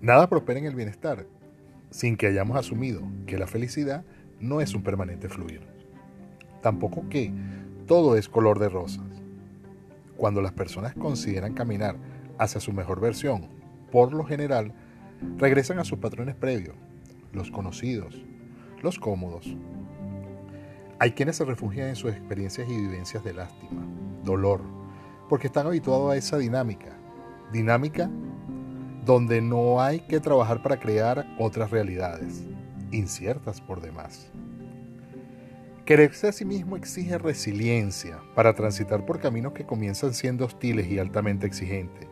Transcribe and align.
Nada 0.00 0.28
prospera 0.28 0.60
en 0.60 0.66
el 0.66 0.74
bienestar 0.74 1.26
sin 1.90 2.16
que 2.16 2.26
hayamos 2.26 2.56
asumido 2.56 3.02
que 3.26 3.38
la 3.38 3.46
felicidad 3.46 4.04
no 4.40 4.60
es 4.60 4.74
un 4.74 4.82
permanente 4.82 5.28
fluir. 5.28 5.62
Tampoco 6.60 7.08
que 7.08 7.32
todo 7.86 8.16
es 8.16 8.28
color 8.28 8.58
de 8.58 8.68
rosas. 8.68 9.04
Cuando 10.16 10.42
las 10.42 10.52
personas 10.52 10.94
consideran 10.94 11.54
caminar 11.54 11.96
hacia 12.38 12.60
su 12.60 12.72
mejor 12.72 13.00
versión, 13.00 13.48
por 13.90 14.12
lo 14.12 14.24
general, 14.24 14.72
regresan 15.38 15.78
a 15.78 15.84
sus 15.84 15.98
patrones 15.98 16.34
previos, 16.34 16.76
los 17.32 17.50
conocidos, 17.50 18.22
los 18.82 18.98
cómodos. 18.98 19.56
Hay 20.98 21.12
quienes 21.12 21.36
se 21.36 21.44
refugian 21.44 21.88
en 21.88 21.96
sus 21.96 22.10
experiencias 22.10 22.68
y 22.68 22.76
vivencias 22.76 23.24
de 23.24 23.34
lástima, 23.34 23.86
dolor, 24.24 24.60
porque 25.28 25.46
están 25.46 25.66
habituados 25.66 26.12
a 26.12 26.16
esa 26.16 26.38
dinámica, 26.38 26.96
dinámica 27.52 28.10
donde 29.06 29.40
no 29.40 29.80
hay 29.80 30.00
que 30.00 30.18
trabajar 30.18 30.62
para 30.62 30.80
crear 30.80 31.24
otras 31.38 31.70
realidades, 31.70 32.42
inciertas 32.90 33.60
por 33.60 33.80
demás. 33.80 34.32
Quererse 35.84 36.26
a 36.26 36.32
sí 36.32 36.44
mismo 36.44 36.76
exige 36.76 37.16
resiliencia 37.16 38.18
para 38.34 38.54
transitar 38.54 39.06
por 39.06 39.20
caminos 39.20 39.52
que 39.52 39.64
comienzan 39.64 40.12
siendo 40.12 40.44
hostiles 40.44 40.88
y 40.88 40.98
altamente 40.98 41.46
exigentes, 41.46 42.08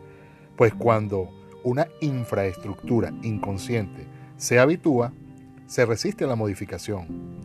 pues 0.55 0.73
cuando 0.73 1.29
una 1.65 1.85
infraestructura 1.99 3.11
inconsciente 3.23 4.07
se 4.37 4.59
habitúa, 4.59 5.11
se 5.67 5.85
resiste 5.85 6.23
a 6.23 6.27
la 6.27 6.37
modificación, 6.37 7.41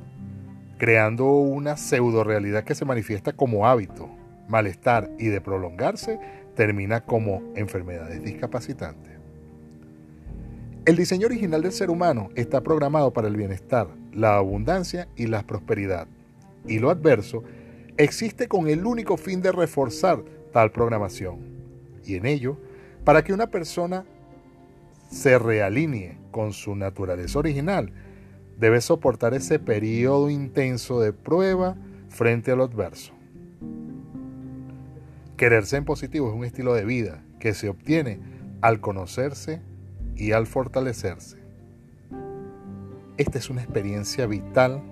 creando 0.79 1.27
una 1.27 1.77
pseudo 1.77 2.23
realidad 2.23 2.63
que 2.63 2.77
se 2.77 2.85
manifiesta 2.85 3.33
como 3.33 3.67
hábito, 3.67 4.09
malestar 4.47 5.11
y 5.19 5.27
de 5.27 5.41
prolongarse 5.41 6.21
termina 6.55 7.01
como 7.01 7.43
enfermedades 7.57 8.23
discapacitantes. 8.23 9.20
El 10.87 10.97
diseño 10.97 11.27
original 11.27 11.61
del 11.61 11.73
ser 11.73 11.91
humano 11.91 12.31
está 12.37 12.63
programado 12.63 13.13
para 13.13 13.29
el 13.29 13.37
bienestar, 13.37 13.89
la 14.15 14.37
abundancia 14.37 15.09
y 15.15 15.27
la 15.27 15.47
prosperidad. 15.47 16.09
Y 16.67 16.79
lo 16.79 16.89
adverso 16.89 17.45
existe 17.99 18.49
con 18.49 18.67
el 18.67 18.87
único 18.87 19.19
fin 19.19 19.43
de 19.43 19.53
reforzar 19.53 20.25
tal 20.55 20.73
programación. 20.73 21.41
Y 22.07 22.15
en 22.15 22.25
ello, 22.25 22.57
para 23.05 23.23
que 23.23 23.35
una 23.35 23.49
persona 23.51 24.07
se 25.11 25.39
realinee 25.39 26.17
con 26.31 26.55
su 26.55 26.75
naturaleza 26.75 27.39
original, 27.39 27.93
debe 28.59 28.81
soportar 28.81 29.35
ese 29.35 29.59
periodo 29.59 30.31
intenso 30.31 30.99
de 30.99 31.13
prueba 31.13 31.77
frente 32.09 32.53
a 32.53 32.57
lo 32.57 32.65
adverso. 32.65 33.13
Quererse 35.37 35.77
en 35.77 35.85
positivo 35.85 36.31
es 36.31 36.35
un 36.35 36.45
estilo 36.45 36.73
de 36.73 36.87
vida 36.87 37.23
que 37.39 37.53
se 37.53 37.69
obtiene 37.69 38.19
al 38.63 38.81
conocerse 38.81 39.61
y 40.17 40.33
al 40.33 40.47
fortalecerse. 40.47 41.39
Esta 43.17 43.39
es 43.39 43.51
una 43.51 43.63
experiencia 43.63 44.27
vital 44.27 44.83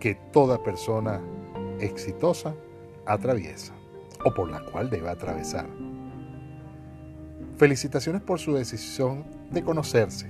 que 0.00 0.14
toda 0.32 0.62
persona 0.62 1.20
exitosa 1.80 2.54
atraviesa 3.06 3.72
o 4.24 4.34
por 4.34 4.50
la 4.50 4.64
cual 4.64 4.90
debe 4.90 5.08
atravesar. 5.08 5.66
Felicitaciones 7.56 8.22
por 8.22 8.38
su 8.38 8.54
decisión 8.54 9.24
de 9.50 9.62
conocerse, 9.62 10.28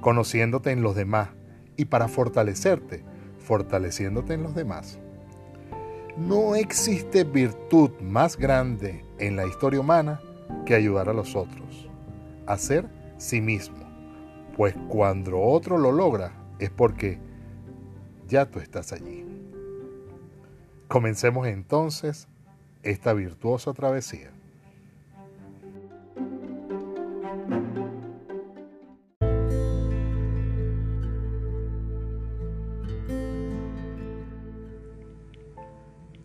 conociéndote 0.00 0.72
en 0.72 0.82
los 0.82 0.94
demás 0.94 1.28
y 1.76 1.86
para 1.86 2.08
fortalecerte, 2.08 3.04
fortaleciéndote 3.38 4.34
en 4.34 4.42
los 4.42 4.54
demás. 4.54 4.98
No 6.16 6.54
existe 6.54 7.24
virtud 7.24 7.90
más 8.00 8.36
grande 8.36 9.04
en 9.18 9.36
la 9.36 9.46
historia 9.46 9.80
humana 9.80 10.20
que 10.66 10.74
ayudar 10.74 11.08
a 11.08 11.14
los 11.14 11.36
otros, 11.36 11.89
a 12.52 12.58
ser 12.58 12.88
sí 13.16 13.40
mismo, 13.40 13.78
pues 14.56 14.74
cuando 14.88 15.40
otro 15.40 15.78
lo 15.78 15.92
logra 15.92 16.32
es 16.58 16.68
porque 16.70 17.20
ya 18.26 18.46
tú 18.46 18.58
estás 18.58 18.92
allí. 18.92 19.24
Comencemos 20.88 21.46
entonces 21.46 22.26
esta 22.82 23.12
virtuosa 23.12 23.72
travesía. 23.72 24.32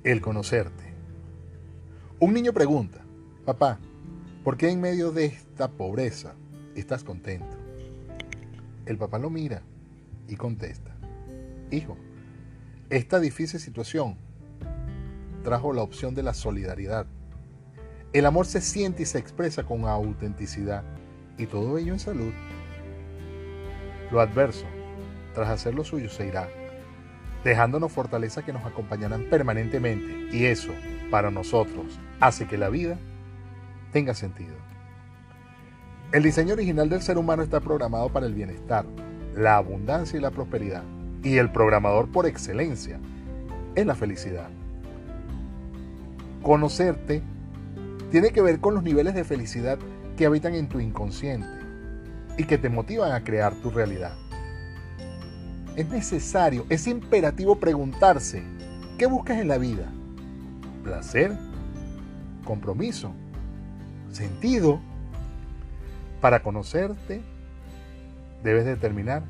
El 0.03 0.21
conocerte. 0.21 0.93
Un 2.19 2.33
niño 2.33 2.51
pregunta, 2.51 3.03
papá, 3.45 3.79
¿por 4.43 4.57
qué 4.57 4.69
en 4.69 4.81
medio 4.81 5.11
de 5.11 5.44
esta 5.55 5.69
pobreza 5.69 6.33
¿Estás 6.75 7.05
contento? 7.05 7.55
El 8.85 8.97
papá 8.97 9.19
lo 9.19 9.29
mira 9.29 9.61
y 10.27 10.35
contesta, 10.35 10.93
Hijo, 11.71 11.95
esta 12.89 13.21
difícil 13.21 13.61
situación 13.61 14.17
trajo 15.45 15.71
la 15.71 15.81
opción 15.81 16.13
de 16.13 16.23
la 16.23 16.33
solidaridad. 16.33 17.05
El 18.11 18.25
amor 18.25 18.47
se 18.47 18.59
siente 18.59 19.03
y 19.03 19.05
se 19.05 19.17
expresa 19.17 19.63
con 19.63 19.85
autenticidad 19.85 20.83
y 21.37 21.45
todo 21.45 21.77
ello 21.77 21.93
en 21.93 21.99
salud. 21.99 22.33
Lo 24.11 24.19
adverso, 24.19 24.65
tras 25.33 25.47
hacer 25.47 25.73
lo 25.73 25.85
suyo, 25.85 26.09
se 26.09 26.27
irá, 26.27 26.49
dejándonos 27.45 27.93
fortaleza 27.93 28.43
que 28.43 28.51
nos 28.51 28.65
acompañarán 28.65 29.29
permanentemente 29.29 30.35
y 30.35 30.47
eso, 30.47 30.73
para 31.09 31.31
nosotros, 31.31 31.97
hace 32.19 32.45
que 32.45 32.57
la 32.57 32.67
vida 32.67 32.97
tenga 33.93 34.13
sentido. 34.13 34.74
El 36.15 36.23
diseño 36.23 36.53
original 36.53 36.87
del 36.87 37.01
ser 37.01 37.17
humano 37.17 37.43
está 37.43 37.59
programado 37.59 38.07
para 38.07 38.25
el 38.25 38.33
bienestar, 38.33 38.85
la 39.35 39.57
abundancia 39.57 40.17
y 40.17 40.21
la 40.21 40.31
prosperidad. 40.31 40.81
Y 41.23 41.39
el 41.39 41.51
programador 41.51 42.09
por 42.09 42.25
excelencia 42.25 43.01
es 43.75 43.85
la 43.85 43.95
felicidad. 43.95 44.47
Conocerte 46.41 47.21
tiene 48.11 48.29
que 48.29 48.41
ver 48.41 48.61
con 48.61 48.75
los 48.75 48.83
niveles 48.83 49.13
de 49.13 49.25
felicidad 49.25 49.77
que 50.15 50.25
habitan 50.25 50.55
en 50.55 50.69
tu 50.69 50.79
inconsciente 50.79 51.49
y 52.37 52.45
que 52.45 52.57
te 52.57 52.69
motivan 52.69 53.11
a 53.11 53.25
crear 53.25 53.53
tu 53.55 53.69
realidad. 53.69 54.13
Es 55.75 55.89
necesario, 55.89 56.65
es 56.69 56.87
imperativo 56.87 57.59
preguntarse, 57.59 58.41
¿qué 58.97 59.05
buscas 59.05 59.37
en 59.39 59.49
la 59.49 59.57
vida? 59.57 59.91
¿Placer? 60.81 61.33
¿Compromiso? 62.45 63.11
¿Sentido? 64.13 64.79
Para 66.25 66.41
conocerte, 66.41 67.21
debes 68.43 68.65
determinar 68.65 69.21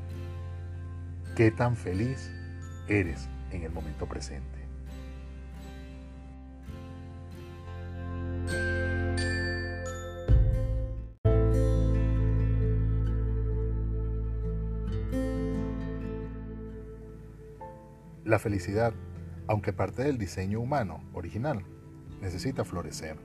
qué 1.35 1.51
tan 1.51 1.75
feliz 1.75 2.31
eres 2.87 3.27
en 3.51 3.63
el 3.63 3.71
momento 3.73 4.05
presente. 4.05 4.47
La 18.23 18.39
felicidad, 18.39 18.93
aunque 19.47 19.73
parte 19.73 20.03
del 20.03 20.17
diseño 20.17 20.61
humano 20.61 21.03
original, 21.13 21.61
necesita 22.21 22.63
florecer. 22.63 23.17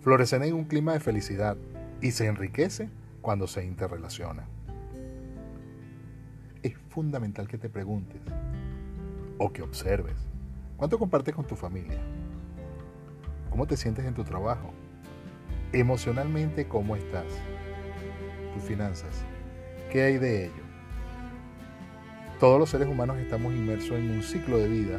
Florecer 0.00 0.42
en 0.44 0.54
un 0.54 0.64
clima 0.64 0.94
de 0.94 1.00
felicidad 1.00 1.58
y 2.02 2.10
se 2.10 2.26
enriquece 2.26 2.90
cuando 3.22 3.46
se 3.46 3.64
interrelaciona. 3.64 4.44
Es 6.62 6.76
fundamental 6.90 7.48
que 7.48 7.56
te 7.56 7.70
preguntes 7.70 8.20
o 9.38 9.52
que 9.52 9.62
observes 9.62 10.16
cuánto 10.76 10.98
compartes 10.98 11.34
con 11.34 11.46
tu 11.46 11.54
familia, 11.54 12.00
cómo 13.50 13.66
te 13.66 13.76
sientes 13.76 14.04
en 14.04 14.14
tu 14.14 14.24
trabajo, 14.24 14.72
emocionalmente 15.72 16.66
cómo 16.66 16.96
estás, 16.96 17.26
tus 18.52 18.64
finanzas, 18.64 19.24
qué 19.90 20.02
hay 20.02 20.18
de 20.18 20.46
ello. 20.46 20.62
Todos 22.40 22.58
los 22.58 22.70
seres 22.70 22.88
humanos 22.88 23.18
estamos 23.18 23.54
inmersos 23.54 23.92
en 23.92 24.10
un 24.10 24.22
ciclo 24.24 24.58
de 24.58 24.68
vida 24.68 24.98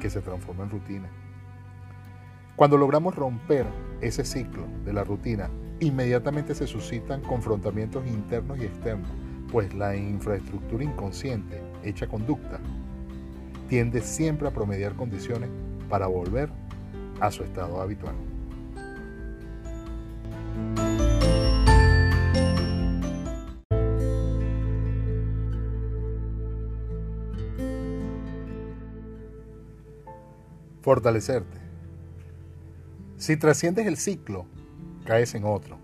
que 0.00 0.10
se 0.10 0.20
transforma 0.20 0.64
en 0.64 0.70
rutina. 0.70 1.08
Cuando 2.56 2.76
logramos 2.76 3.14
romper 3.14 3.66
ese 4.02 4.24
ciclo 4.24 4.66
de 4.84 4.92
la 4.92 5.04
rutina 5.04 5.48
inmediatamente 5.82 6.54
se 6.54 6.66
suscitan 6.66 7.20
confrontamientos 7.22 8.06
internos 8.06 8.58
y 8.58 8.64
externos, 8.64 9.10
pues 9.50 9.74
la 9.74 9.96
infraestructura 9.96 10.84
inconsciente, 10.84 11.60
hecha 11.82 12.06
conducta, 12.06 12.60
tiende 13.68 14.00
siempre 14.00 14.48
a 14.48 14.52
promediar 14.52 14.94
condiciones 14.94 15.50
para 15.88 16.06
volver 16.06 16.50
a 17.20 17.30
su 17.30 17.42
estado 17.42 17.80
habitual. 17.80 18.14
Fortalecerte. 30.80 31.58
Si 33.16 33.36
trasciendes 33.36 33.86
el 33.86 33.96
ciclo 33.96 34.46
caes 35.04 35.34
en 35.34 35.44
otro. 35.44 35.78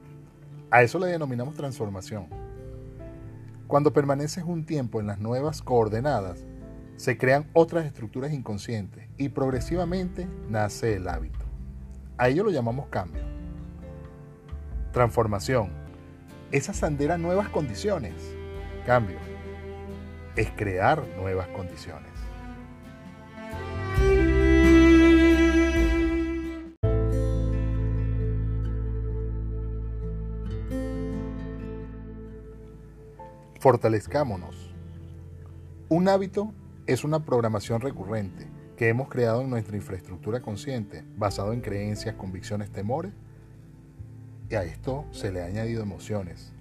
A 0.71 0.83
eso 0.83 0.99
le 0.99 1.07
denominamos 1.07 1.55
transformación. 1.55 2.27
Cuando 3.67 3.93
permaneces 3.93 4.45
un 4.45 4.65
tiempo 4.65 5.01
en 5.01 5.07
las 5.07 5.19
nuevas 5.19 5.63
coordenadas, 5.63 6.45
se 6.97 7.17
crean 7.17 7.49
otras 7.53 7.87
estructuras 7.87 8.33
inconscientes 8.33 9.09
y 9.17 9.29
progresivamente 9.29 10.27
nace 10.49 10.97
el 10.97 11.09
hábito. 11.09 11.45
A 12.17 12.29
ello 12.29 12.45
lo 12.45 12.51
llamamos 12.51 12.89
cambio. 12.89 13.23
Transformación 14.93 15.71
es 16.51 16.69
ascender 16.69 17.13
a 17.13 17.19
nuevas 17.19 17.49
condiciones. 17.51 18.15
Cambio 18.85 19.19
es 20.35 20.51
crear 20.53 21.07
nuevas 21.17 21.47
condiciones. 21.49 22.18
Fortalezcámonos. 33.59 34.73
Un 35.89 36.09
hábito 36.09 36.55
es 36.87 37.03
una 37.03 37.25
programación 37.25 37.81
recurrente 37.81 38.47
que 38.77 38.89
hemos 38.89 39.09
creado 39.09 39.43
en 39.43 39.51
nuestra 39.51 39.77
infraestructura 39.77 40.41
consciente 40.41 41.05
basado 41.17 41.53
en 41.53 41.61
creencias, 41.61 42.15
convicciones, 42.15 42.71
temores 42.71 43.13
y 44.49 44.55
a 44.55 44.63
esto 44.63 45.07
se 45.11 45.33
le 45.33 45.43
ha 45.43 45.47
añadido 45.47 45.83
emociones. 45.83 46.53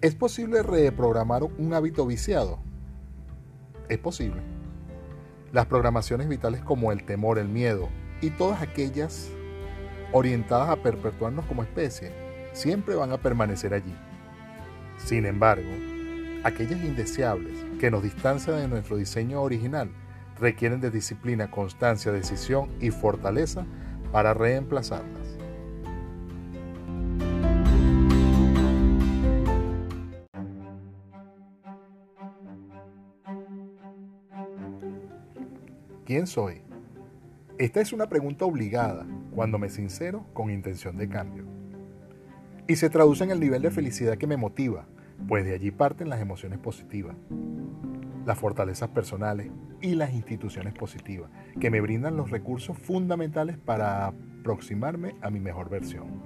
¿Es 0.00 0.14
posible 0.14 0.62
reprogramar 0.62 1.42
un 1.42 1.74
hábito 1.74 2.06
viciado? 2.06 2.60
Es 3.90 3.98
posible. 3.98 4.40
Las 5.52 5.66
programaciones 5.66 6.28
vitales 6.28 6.62
como 6.62 6.92
el 6.92 7.04
temor, 7.04 7.38
el 7.38 7.48
miedo 7.48 7.90
y 8.22 8.30
todas 8.30 8.62
aquellas 8.62 9.28
orientadas 10.12 10.70
a 10.70 10.82
perpetuarnos 10.82 11.44
como 11.44 11.62
especie 11.62 12.10
siempre 12.54 12.94
van 12.94 13.12
a 13.12 13.18
permanecer 13.18 13.74
allí. 13.74 13.94
Sin 14.98 15.24
embargo, 15.24 15.70
aquellas 16.44 16.84
indeseables 16.84 17.64
que 17.80 17.90
nos 17.90 18.02
distancian 18.02 18.58
de 18.58 18.68
nuestro 18.68 18.96
diseño 18.96 19.42
original 19.42 19.90
requieren 20.38 20.80
de 20.80 20.90
disciplina, 20.90 21.50
constancia, 21.50 22.12
decisión 22.12 22.70
y 22.80 22.90
fortaleza 22.90 23.66
para 24.12 24.34
reemplazarlas. 24.34 25.38
¿Quién 36.04 36.26
soy? 36.26 36.62
Esta 37.58 37.82
es 37.82 37.92
una 37.92 38.08
pregunta 38.08 38.46
obligada 38.46 39.06
cuando 39.34 39.58
me 39.58 39.68
sincero 39.68 40.24
con 40.32 40.50
intención 40.50 40.96
de 40.96 41.08
cambio. 41.08 41.57
Y 42.68 42.76
se 42.76 42.90
traduce 42.90 43.24
en 43.24 43.30
el 43.30 43.40
nivel 43.40 43.62
de 43.62 43.70
felicidad 43.70 44.18
que 44.18 44.26
me 44.26 44.36
motiva, 44.36 44.86
pues 45.26 45.46
de 45.46 45.54
allí 45.54 45.70
parten 45.70 46.10
las 46.10 46.20
emociones 46.20 46.58
positivas, 46.58 47.16
las 48.26 48.38
fortalezas 48.38 48.90
personales 48.90 49.50
y 49.80 49.94
las 49.94 50.12
instituciones 50.12 50.74
positivas, 50.74 51.30
que 51.58 51.70
me 51.70 51.80
brindan 51.80 52.18
los 52.18 52.30
recursos 52.30 52.76
fundamentales 52.76 53.56
para 53.56 54.08
aproximarme 54.08 55.16
a 55.22 55.30
mi 55.30 55.40
mejor 55.40 55.70
versión. 55.70 56.22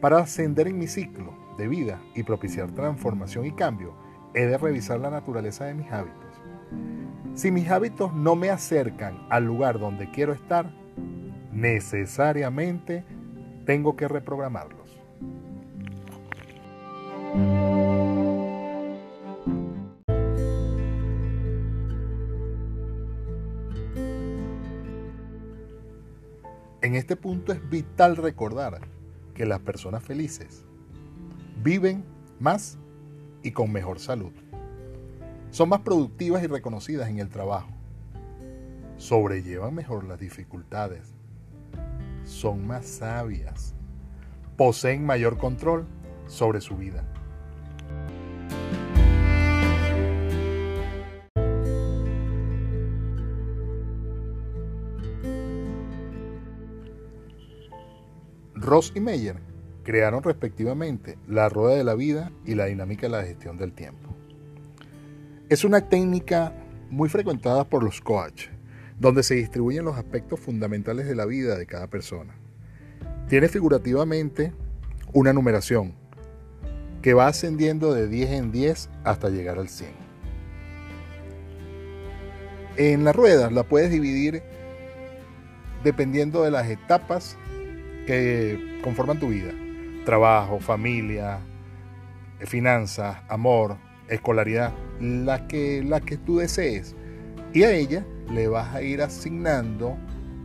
Para 0.00 0.18
ascender 0.20 0.68
en 0.68 0.78
mi 0.78 0.86
ciclo 0.86 1.34
de 1.58 1.66
vida 1.66 2.00
y 2.14 2.22
propiciar 2.22 2.70
transformación 2.70 3.46
y 3.46 3.52
cambio, 3.52 3.96
he 4.32 4.46
de 4.46 4.58
revisar 4.58 5.00
la 5.00 5.10
naturaleza 5.10 5.64
de 5.64 5.74
mis 5.74 5.90
hábitos. 5.90 6.40
Si 7.34 7.50
mis 7.50 7.68
hábitos 7.68 8.14
no 8.14 8.36
me 8.36 8.50
acercan 8.50 9.26
al 9.28 9.44
lugar 9.44 9.80
donde 9.80 10.08
quiero 10.12 10.32
estar, 10.32 10.72
necesariamente 11.52 13.04
tengo 13.66 13.96
que 13.96 14.06
reprogramarlos. 14.06 14.79
Este 27.10 27.20
punto 27.20 27.52
es 27.52 27.68
vital 27.68 28.16
recordar 28.16 28.82
que 29.34 29.44
las 29.44 29.58
personas 29.58 30.00
felices 30.00 30.64
viven 31.60 32.04
más 32.38 32.78
y 33.42 33.50
con 33.50 33.72
mejor 33.72 33.98
salud. 33.98 34.30
Son 35.50 35.70
más 35.70 35.80
productivas 35.80 36.40
y 36.44 36.46
reconocidas 36.46 37.08
en 37.08 37.18
el 37.18 37.28
trabajo. 37.28 37.68
Sobrellevan 38.96 39.74
mejor 39.74 40.04
las 40.04 40.20
dificultades. 40.20 41.12
Son 42.22 42.64
más 42.64 42.86
sabias. 42.86 43.74
Poseen 44.56 45.04
mayor 45.04 45.36
control 45.36 45.88
sobre 46.28 46.60
su 46.60 46.76
vida. 46.76 47.02
Ross 58.70 58.92
y 58.94 59.00
Meyer 59.00 59.34
crearon 59.82 60.22
respectivamente 60.22 61.18
la 61.26 61.48
rueda 61.48 61.76
de 61.76 61.82
la 61.82 61.96
vida 61.96 62.30
y 62.46 62.54
la 62.54 62.66
dinámica 62.66 63.08
de 63.08 63.08
la 63.08 63.24
gestión 63.24 63.58
del 63.58 63.72
tiempo. 63.72 64.14
Es 65.48 65.64
una 65.64 65.88
técnica 65.88 66.54
muy 66.88 67.08
frecuentada 67.08 67.64
por 67.64 67.82
los 67.82 68.00
coaches, 68.00 68.48
donde 68.96 69.24
se 69.24 69.34
distribuyen 69.34 69.84
los 69.84 69.96
aspectos 69.96 70.38
fundamentales 70.38 71.08
de 71.08 71.16
la 71.16 71.26
vida 71.26 71.58
de 71.58 71.66
cada 71.66 71.88
persona. 71.88 72.32
Tiene 73.28 73.48
figurativamente 73.48 74.52
una 75.12 75.32
numeración 75.32 75.92
que 77.02 77.12
va 77.12 77.26
ascendiendo 77.26 77.92
de 77.92 78.06
10 78.06 78.30
en 78.30 78.52
10 78.52 78.88
hasta 79.02 79.30
llegar 79.30 79.58
al 79.58 79.68
100. 79.68 79.90
En 82.76 83.02
la 83.02 83.12
rueda 83.12 83.50
la 83.50 83.64
puedes 83.64 83.90
dividir 83.90 84.44
dependiendo 85.82 86.44
de 86.44 86.52
las 86.52 86.68
etapas 86.68 87.36
que 88.10 88.80
conforman 88.82 89.20
tu 89.20 89.28
vida. 89.28 89.52
Trabajo, 90.04 90.58
familia, 90.58 91.38
finanzas, 92.40 93.18
amor, 93.28 93.76
escolaridad, 94.08 94.72
la 95.00 95.46
que, 95.46 95.88
que 96.04 96.16
tú 96.16 96.38
desees. 96.38 96.96
Y 97.52 97.62
a 97.62 97.70
ella 97.70 98.04
le 98.28 98.48
vas 98.48 98.74
a 98.74 98.82
ir 98.82 99.00
asignando 99.00 99.96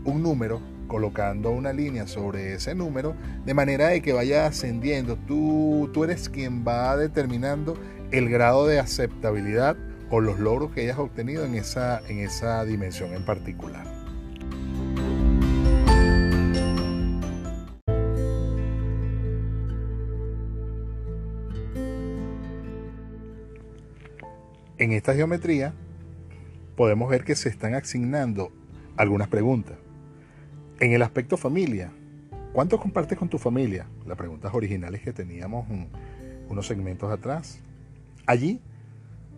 un 0.03 0.21
número, 0.21 0.61
colocando 0.87 1.49
una 1.49 1.73
línea 1.73 2.05
sobre 2.05 2.53
ese 2.53 2.75
número, 2.75 3.15
de 3.45 3.55
manera 3.55 3.87
de 3.87 4.03
que 4.03 4.13
vaya 4.13 4.45
ascendiendo. 4.45 5.17
Tú, 5.17 5.89
tú 5.91 6.03
eres 6.03 6.29
quien 6.29 6.63
va 6.67 6.95
determinando 6.95 7.79
el 8.11 8.29
grado 8.29 8.67
de 8.67 8.77
aceptabilidad 8.77 9.75
o 10.11 10.21
los 10.21 10.39
logros 10.39 10.69
que 10.69 10.81
hayas 10.81 10.99
obtenido 10.99 11.43
en 11.43 11.55
esa, 11.55 11.99
en 12.07 12.19
esa 12.19 12.63
dimensión 12.63 13.11
en 13.15 13.25
particular. 13.25 13.94
En 24.77 24.91
esta 24.91 25.13
geometría 25.13 25.73
podemos 26.75 27.09
ver 27.09 27.23
que 27.23 27.35
se 27.35 27.47
están 27.47 27.75
asignando 27.75 28.51
algunas 28.97 29.29
preguntas. 29.29 29.77
En 30.81 30.91
el 30.91 31.01
aspecto 31.01 31.37
familia, 31.37 31.93
¿cuánto 32.51 32.77
compartes 32.77 33.17
con 33.17 33.29
tu 33.29 33.37
familia? 33.37 33.87
Las 34.05 34.17
preguntas 34.17 34.53
originales 34.53 35.01
que 35.01 35.13
teníamos 35.13 35.65
unos 36.49 36.67
segmentos 36.67 37.09
atrás. 37.09 37.61
Allí, 38.25 38.59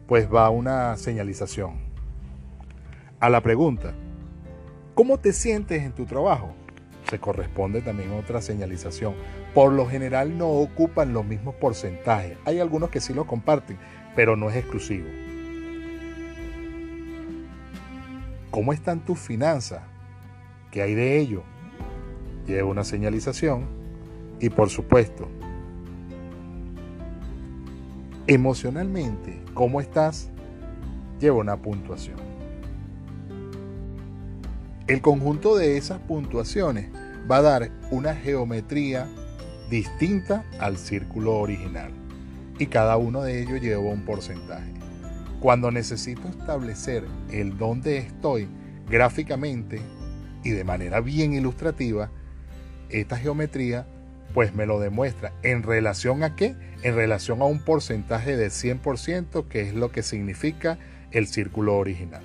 pues 0.08 0.28
va 0.34 0.50
una 0.50 0.98
señalización. 0.98 1.76
A 3.20 3.30
la 3.30 3.42
pregunta, 3.42 3.94
¿cómo 4.96 5.20
te 5.20 5.34
sientes 5.34 5.84
en 5.84 5.92
tu 5.92 6.06
trabajo? 6.06 6.56
Se 7.12 7.20
corresponde 7.20 7.82
también 7.82 8.12
otra 8.14 8.42
señalización. 8.42 9.14
Por 9.54 9.72
lo 9.72 9.86
general 9.86 10.36
no 10.36 10.50
ocupan 10.50 11.14
los 11.14 11.24
mismos 11.24 11.54
porcentajes. 11.54 12.40
Hay 12.44 12.60
algunos 12.60 12.90
que 12.90 13.02
sí 13.02 13.14
lo 13.14 13.28
comparten, 13.28 13.78
pero 14.16 14.36
no 14.36 14.50
es 14.50 14.56
exclusivo. 14.56 15.06
¿Cómo 18.58 18.74
están 18.74 19.06
tus 19.06 19.20
finanzas? 19.20 19.84
¿Qué 20.72 20.82
hay 20.82 20.96
de 20.96 21.20
ello? 21.20 21.44
Lleva 22.48 22.68
una 22.68 22.84
señalización 22.84 23.68
y 24.40 24.50
por 24.50 24.72
supuesto, 24.72 25.28
emocionalmente, 28.26 29.44
¿cómo 29.54 29.80
estás? 29.80 30.32
Lleva 31.20 31.38
una 31.38 31.58
puntuación. 31.58 32.18
El 34.88 35.02
conjunto 35.02 35.56
de 35.56 35.78
esas 35.78 36.00
puntuaciones 36.00 36.90
va 37.30 37.38
a 37.38 37.42
dar 37.44 37.72
una 37.92 38.16
geometría 38.16 39.08
distinta 39.70 40.44
al 40.60 40.78
círculo 40.78 41.36
original 41.36 41.92
y 42.58 42.66
cada 42.66 42.98
uno 42.98 43.22
de 43.22 43.40
ellos 43.40 43.62
lleva 43.62 43.84
un 43.84 44.04
porcentaje. 44.04 44.77
Cuando 45.40 45.70
necesito 45.70 46.28
establecer 46.28 47.06
el 47.30 47.58
dónde 47.58 48.00
estoy 48.00 48.48
gráficamente 48.90 49.80
y 50.44 50.50
de 50.50 50.64
manera 50.64 51.00
bien 51.00 51.34
ilustrativa, 51.34 52.10
esta 52.90 53.18
geometría 53.18 53.86
Pues 54.34 54.54
me 54.54 54.66
lo 54.66 54.80
demuestra. 54.80 55.34
¿En 55.42 55.64
relación 55.64 56.24
a 56.24 56.36
qué? 56.36 56.56
En 56.84 56.96
relación 56.96 57.42
a 57.42 57.46
un 57.46 57.60
porcentaje 57.60 58.36
de 58.36 58.48
100%, 58.48 59.48
que 59.48 59.62
es 59.62 59.74
lo 59.74 59.92
que 59.92 60.04
significa 60.04 60.78
el 61.12 61.28
círculo 61.28 61.78
original. 61.78 62.22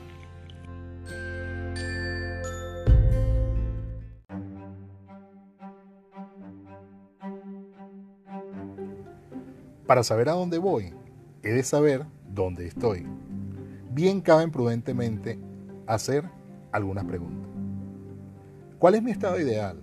Para 9.86 10.02
saber 10.02 10.28
a 10.28 10.32
dónde 10.32 10.58
voy, 10.58 10.92
he 11.42 11.50
de 11.50 11.62
saber 11.62 12.04
dónde 12.34 12.66
estoy. 12.66 13.06
Bien 13.90 14.20
caben 14.20 14.50
prudentemente 14.50 15.38
hacer 15.86 16.24
algunas 16.72 17.04
preguntas. 17.04 17.48
¿Cuál 18.78 18.94
es 18.94 19.02
mi 19.02 19.10
estado 19.10 19.38
ideal? 19.38 19.80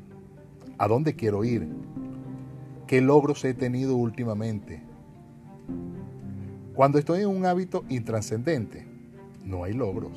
¿A 0.78 0.88
dónde 0.88 1.16
quiero 1.16 1.44
ir? 1.44 1.68
¿Qué 2.88 3.02
logros 3.02 3.46
he 3.46 3.54
tenido 3.54 3.96
últimamente? 3.96 4.82
Cuando 6.74 6.98
estoy 6.98 7.22
en 7.22 7.28
un 7.28 7.46
hábito 7.46 7.84
intrascendente, 7.90 8.88
no 9.46 9.64
hay 9.64 9.74
logros. 9.74 10.12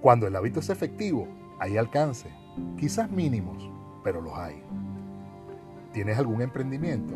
Cuando 0.00 0.26
el 0.26 0.36
hábito 0.36 0.60
es 0.60 0.70
efectivo, 0.70 1.28
hay 1.58 1.76
alcance, 1.76 2.28
quizás 2.76 3.10
mínimos, 3.10 3.68
pero 4.04 4.20
los 4.20 4.32
hay. 4.34 4.62
¿Tienes 5.92 6.18
algún 6.18 6.40
emprendimiento? 6.40 7.14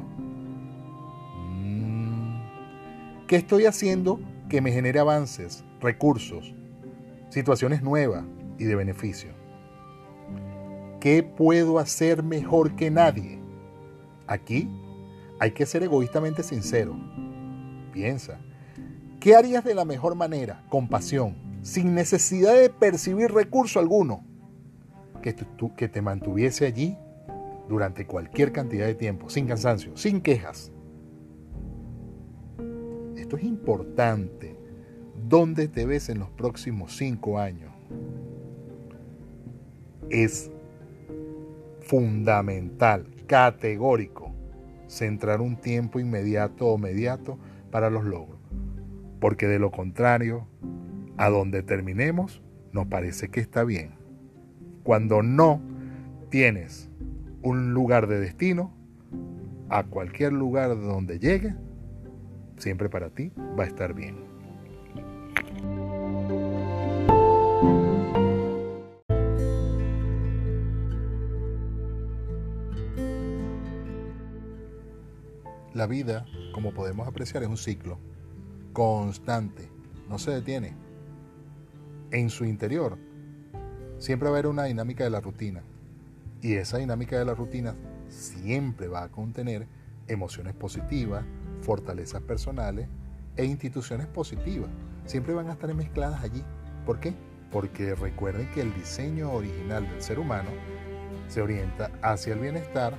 ¿Qué 3.32 3.38
estoy 3.38 3.64
haciendo 3.64 4.20
que 4.50 4.60
me 4.60 4.72
genere 4.72 4.98
avances, 4.98 5.64
recursos, 5.80 6.54
situaciones 7.30 7.82
nuevas 7.82 8.26
y 8.58 8.64
de 8.64 8.74
beneficio? 8.74 9.30
¿Qué 11.00 11.22
puedo 11.22 11.78
hacer 11.78 12.22
mejor 12.22 12.76
que 12.76 12.90
nadie? 12.90 13.40
Aquí 14.26 14.68
hay 15.40 15.52
que 15.52 15.64
ser 15.64 15.82
egoístamente 15.82 16.42
sincero. 16.42 16.94
Piensa, 17.90 18.38
¿qué 19.18 19.34
harías 19.34 19.64
de 19.64 19.76
la 19.76 19.86
mejor 19.86 20.14
manera, 20.14 20.62
con 20.68 20.86
pasión, 20.86 21.34
sin 21.62 21.94
necesidad 21.94 22.52
de 22.52 22.68
percibir 22.68 23.32
recurso 23.32 23.80
alguno, 23.80 24.26
que, 25.22 25.34
que 25.74 25.88
te 25.88 26.02
mantuviese 26.02 26.66
allí 26.66 26.98
durante 27.66 28.06
cualquier 28.06 28.52
cantidad 28.52 28.84
de 28.84 28.94
tiempo, 28.94 29.30
sin 29.30 29.46
cansancio, 29.46 29.96
sin 29.96 30.20
quejas? 30.20 30.70
Esto 33.32 33.46
es 33.46 33.50
importante. 33.50 34.54
¿Dónde 35.26 35.66
te 35.66 35.86
ves 35.86 36.10
en 36.10 36.18
los 36.18 36.28
próximos 36.28 36.94
cinco 36.98 37.38
años? 37.38 37.72
Es 40.10 40.50
fundamental, 41.80 43.06
categórico, 43.26 44.34
centrar 44.86 45.40
un 45.40 45.56
tiempo 45.56 45.98
inmediato 45.98 46.66
o 46.66 46.76
mediato 46.76 47.38
para 47.70 47.88
los 47.88 48.04
logros. 48.04 48.38
Porque 49.18 49.46
de 49.48 49.58
lo 49.58 49.70
contrario, 49.70 50.46
a 51.16 51.30
donde 51.30 51.62
terminemos, 51.62 52.42
nos 52.72 52.86
parece 52.88 53.30
que 53.30 53.40
está 53.40 53.64
bien. 53.64 53.92
Cuando 54.82 55.22
no 55.22 55.62
tienes 56.28 56.90
un 57.40 57.72
lugar 57.72 58.08
de 58.08 58.20
destino, 58.20 58.74
a 59.70 59.84
cualquier 59.84 60.34
lugar 60.34 60.78
donde 60.78 61.18
llegue, 61.18 61.54
siempre 62.62 62.88
para 62.88 63.10
ti 63.10 63.32
va 63.58 63.64
a 63.64 63.66
estar 63.66 63.92
bien. 63.92 64.16
La 75.74 75.86
vida, 75.86 76.24
como 76.54 76.72
podemos 76.72 77.08
apreciar, 77.08 77.42
es 77.42 77.48
un 77.48 77.56
ciclo 77.56 77.98
constante, 78.72 79.68
no 80.08 80.18
se 80.18 80.30
detiene. 80.30 80.76
En 82.12 82.30
su 82.30 82.44
interior 82.44 82.98
siempre 83.98 84.28
va 84.28 84.36
a 84.36 84.38
haber 84.38 84.46
una 84.46 84.64
dinámica 84.64 85.02
de 85.02 85.10
la 85.10 85.20
rutina 85.20 85.62
y 86.42 86.54
esa 86.54 86.78
dinámica 86.78 87.18
de 87.18 87.24
la 87.24 87.34
rutina 87.34 87.74
siempre 88.08 88.86
va 88.86 89.04
a 89.04 89.08
contener 89.08 89.66
emociones 90.06 90.54
positivas, 90.54 91.24
fortalezas 91.62 92.22
personales 92.22 92.88
e 93.36 93.44
instituciones 93.44 94.06
positivas. 94.06 94.70
Siempre 95.06 95.34
van 95.34 95.48
a 95.48 95.52
estar 95.52 95.72
mezcladas 95.74 96.22
allí. 96.22 96.44
¿Por 96.84 97.00
qué? 97.00 97.14
Porque 97.50 97.94
recuerden 97.94 98.48
que 98.52 98.60
el 98.60 98.74
diseño 98.74 99.32
original 99.32 99.88
del 99.88 100.02
ser 100.02 100.18
humano 100.18 100.50
se 101.28 101.40
orienta 101.40 101.90
hacia 102.02 102.34
el 102.34 102.40
bienestar, 102.40 102.94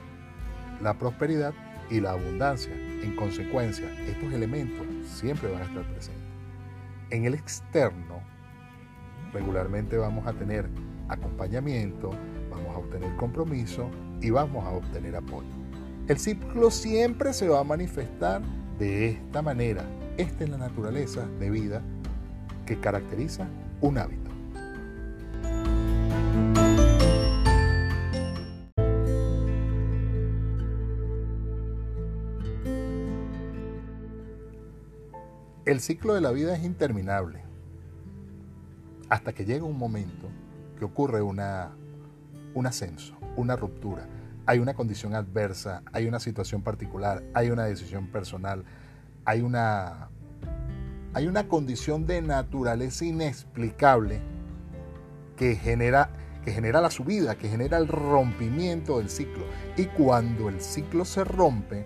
la 0.81 0.97
prosperidad 0.97 1.53
y 1.89 1.99
la 1.99 2.11
abundancia. 2.11 2.73
En 2.73 3.15
consecuencia, 3.15 3.89
estos 4.07 4.33
elementos 4.33 4.87
siempre 5.05 5.51
van 5.51 5.61
a 5.61 5.65
estar 5.65 5.83
presentes. 5.83 6.23
En 7.09 7.25
el 7.25 7.33
externo, 7.33 8.21
regularmente 9.33 9.97
vamos 9.97 10.25
a 10.25 10.33
tener 10.33 10.69
acompañamiento, 11.09 12.11
vamos 12.49 12.75
a 12.75 12.79
obtener 12.79 13.15
compromiso 13.17 13.89
y 14.21 14.29
vamos 14.29 14.65
a 14.65 14.69
obtener 14.69 15.15
apoyo. 15.15 15.62
El 16.05 16.19
ciclo 16.19 16.69
siempre 16.69 17.31
se 17.31 17.47
va 17.47 17.61
a 17.61 17.63
manifestar 17.63 18.41
de 18.77 19.11
esta 19.11 19.41
manera. 19.41 19.85
Esta 20.17 20.43
es 20.43 20.49
la 20.49 20.57
naturaleza 20.57 21.25
de 21.39 21.49
vida 21.49 21.81
que 22.65 22.77
caracteriza 22.77 23.47
un 23.79 23.97
hábito. 23.97 24.29
El 35.65 35.79
ciclo 35.79 36.13
de 36.13 36.19
la 36.19 36.31
vida 36.31 36.53
es 36.53 36.65
interminable 36.65 37.43
hasta 39.07 39.31
que 39.31 39.45
llega 39.45 39.63
un 39.63 39.77
momento 39.77 40.27
que 40.77 40.83
ocurre 40.83 41.21
una, 41.21 41.71
un 42.53 42.67
ascenso, 42.67 43.15
una 43.37 43.55
ruptura. 43.55 44.05
Hay 44.45 44.59
una 44.59 44.73
condición 44.73 45.15
adversa, 45.15 45.83
hay 45.91 46.07
una 46.07 46.19
situación 46.19 46.61
particular, 46.61 47.23
hay 47.33 47.49
una 47.49 47.63
decisión 47.65 48.07
personal, 48.07 48.65
hay 49.25 49.41
una, 49.41 50.09
hay 51.13 51.27
una 51.27 51.47
condición 51.47 52.05
de 52.05 52.21
naturaleza 52.21 53.05
inexplicable 53.05 54.21
que 55.37 55.55
genera, 55.55 56.09
que 56.43 56.51
genera 56.51 56.81
la 56.81 56.91
subida, 56.91 57.35
que 57.35 57.47
genera 57.47 57.77
el 57.77 57.87
rompimiento 57.87 58.97
del 58.97 59.09
ciclo. 59.09 59.45
Y 59.77 59.85
cuando 59.85 60.49
el 60.49 60.59
ciclo 60.61 61.05
se 61.05 61.23
rompe, 61.23 61.85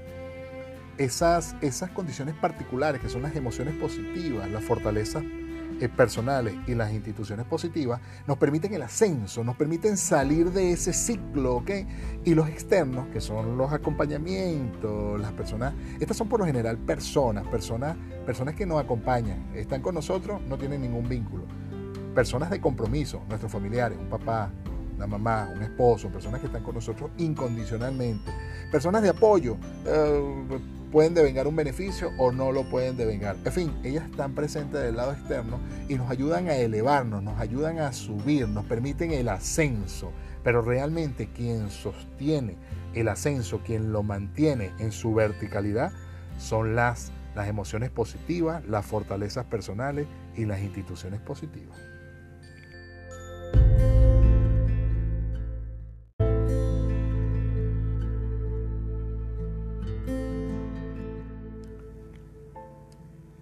esas, 0.97 1.55
esas 1.61 1.91
condiciones 1.91 2.35
particulares, 2.35 3.01
que 3.01 3.09
son 3.09 3.21
las 3.21 3.35
emociones 3.35 3.75
positivas, 3.75 4.49
las 4.49 4.63
fortalezas 4.63 5.23
eh, 5.79 5.89
personales 5.89 6.55
y 6.67 6.75
las 6.75 6.91
instituciones 6.91 7.45
positivas, 7.45 8.01
nos 8.25 8.37
permiten 8.37 8.73
el 8.73 8.81
ascenso, 8.81 9.43
nos 9.43 9.55
permiten 9.55 9.97
salir 9.97 10.51
de 10.51 10.71
ese 10.71 10.93
ciclo, 10.93 11.57
¿ok? 11.57 11.71
Y 12.25 12.33
los 12.33 12.49
externos, 12.49 13.07
que 13.13 13.21
son 13.21 13.57
los 13.57 13.71
acompañamientos, 13.71 15.19
las 15.19 15.31
personas, 15.33 15.73
estas 15.99 16.17
son 16.17 16.29
por 16.29 16.39
lo 16.39 16.45
general 16.45 16.77
personas, 16.77 17.45
personas, 17.47 17.95
personas 18.25 18.55
que 18.55 18.65
nos 18.65 18.83
acompañan, 18.83 19.51
están 19.53 19.81
con 19.81 19.95
nosotros, 19.95 20.41
no 20.47 20.57
tienen 20.57 20.81
ningún 20.81 21.07
vínculo. 21.07 21.43
Personas 22.15 22.49
de 22.49 22.59
compromiso, 22.59 23.21
nuestros 23.29 23.51
familiares, 23.51 23.97
un 23.99 24.09
papá, 24.09 24.51
una 24.95 25.05
mamá, 25.05 25.49
un 25.55 25.61
esposo, 25.61 26.09
personas 26.09 26.41
que 26.41 26.47
están 26.47 26.63
con 26.63 26.73
nosotros 26.73 27.11
incondicionalmente, 27.17 28.31
personas 28.71 29.03
de 29.03 29.09
apoyo, 29.09 29.57
eh, 29.85 30.59
pueden 30.91 31.13
devengar 31.13 31.47
un 31.47 31.55
beneficio 31.55 32.11
o 32.17 32.31
no 32.31 32.51
lo 32.51 32.63
pueden 32.69 32.97
devengar. 32.97 33.35
En 33.43 33.51
fin, 33.51 33.73
ellas 33.83 34.09
están 34.09 34.35
presentes 34.35 34.81
del 34.81 34.95
lado 34.95 35.11
externo 35.11 35.59
y 35.89 35.95
nos 35.95 36.09
ayudan 36.09 36.47
a 36.47 36.55
elevarnos, 36.55 37.23
nos 37.23 37.39
ayudan 37.39 37.79
a 37.79 37.91
subir, 37.93 38.47
nos 38.47 38.65
permiten 38.65 39.11
el 39.11 39.29
ascenso. 39.29 40.11
Pero 40.43 40.61
realmente 40.61 41.29
quien 41.33 41.69
sostiene 41.69 42.55
el 42.93 43.09
ascenso, 43.09 43.61
quien 43.65 43.91
lo 43.91 44.03
mantiene 44.03 44.71
en 44.79 44.91
su 44.91 45.13
verticalidad, 45.13 45.91
son 46.37 46.75
las, 46.75 47.11
las 47.35 47.47
emociones 47.47 47.89
positivas, 47.89 48.65
las 48.65 48.85
fortalezas 48.85 49.45
personales 49.45 50.07
y 50.35 50.45
las 50.45 50.61
instituciones 50.61 51.19
positivas. 51.19 51.77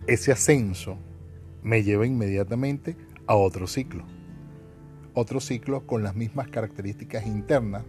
Ese 0.08 0.32
ascenso 0.32 0.98
me 1.64 1.84
lleva 1.84 2.06
inmediatamente 2.06 2.96
a 3.28 3.36
otro 3.36 3.68
ciclo. 3.68 4.06
Otro 5.14 5.40
ciclo 5.40 5.88
con 5.88 6.04
las 6.04 6.16
mismas 6.16 6.50
características 6.50 7.26
internas, 7.26 7.84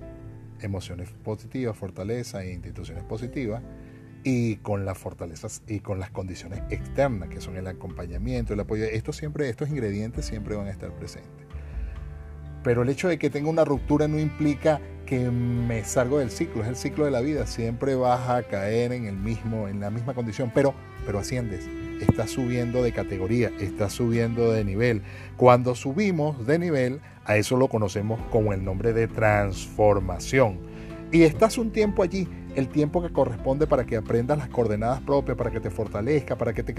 emociones 0.60 1.10
positivas, 1.24 1.76
fortaleza 1.76 2.42
e 2.44 2.52
instituciones 2.52 3.04
positivas, 3.04 3.62
y 4.24 4.56
con 4.56 4.84
las 4.84 4.98
fortalezas 4.98 5.62
y 5.68 5.78
con 5.78 6.00
las 6.00 6.10
condiciones 6.10 6.60
externas, 6.70 7.28
que 7.28 7.40
son 7.40 7.56
el 7.56 7.66
acompañamiento, 7.68 8.54
el 8.54 8.60
apoyo. 8.60 8.84
Estos, 8.84 9.16
siempre, 9.16 9.48
estos 9.48 9.68
ingredientes 9.68 10.24
siempre 10.24 10.56
van 10.56 10.66
a 10.66 10.70
estar 10.70 10.90
presentes. 10.92 11.46
Pero 12.64 12.82
el 12.82 12.88
hecho 12.88 13.06
de 13.06 13.18
que 13.18 13.30
tenga 13.30 13.48
una 13.48 13.64
ruptura 13.64 14.08
no 14.08 14.18
implica 14.18 14.80
que 15.06 15.30
me 15.30 15.84
salgo 15.84 16.18
del 16.18 16.30
ciclo, 16.30 16.62
es 16.62 16.68
el 16.68 16.74
ciclo 16.74 17.04
de 17.04 17.12
la 17.12 17.20
vida, 17.20 17.46
siempre 17.46 17.94
vas 17.94 18.28
a 18.28 18.42
caer 18.42 18.90
en 18.92 19.04
el 19.04 19.16
mismo, 19.16 19.68
en 19.68 19.78
la 19.78 19.90
misma 19.90 20.14
condición, 20.14 20.50
pero, 20.52 20.74
pero 21.04 21.20
asciendes, 21.20 21.68
estás 22.00 22.30
subiendo 22.30 22.82
de 22.82 22.92
categoría, 22.92 23.50
estás 23.60 23.92
subiendo 23.92 24.52
de 24.52 24.64
nivel. 24.64 25.02
Cuando 25.36 25.74
subimos 25.74 26.46
de 26.46 26.58
nivel, 26.58 27.00
a 27.24 27.36
eso 27.36 27.56
lo 27.56 27.68
conocemos 27.68 28.20
como 28.30 28.52
el 28.52 28.64
nombre 28.64 28.92
de 28.92 29.08
transformación. 29.08 30.58
Y 31.12 31.22
estás 31.22 31.56
un 31.58 31.70
tiempo 31.70 32.02
allí, 32.02 32.28
el 32.56 32.68
tiempo 32.68 33.02
que 33.02 33.12
corresponde 33.12 33.66
para 33.66 33.84
que 33.84 33.96
aprendas 33.96 34.38
las 34.38 34.48
coordenadas 34.48 35.00
propias, 35.00 35.36
para 35.36 35.50
que 35.50 35.60
te 35.60 35.70
fortalezca, 35.70 36.36
para 36.36 36.52
que 36.52 36.62
te... 36.62 36.74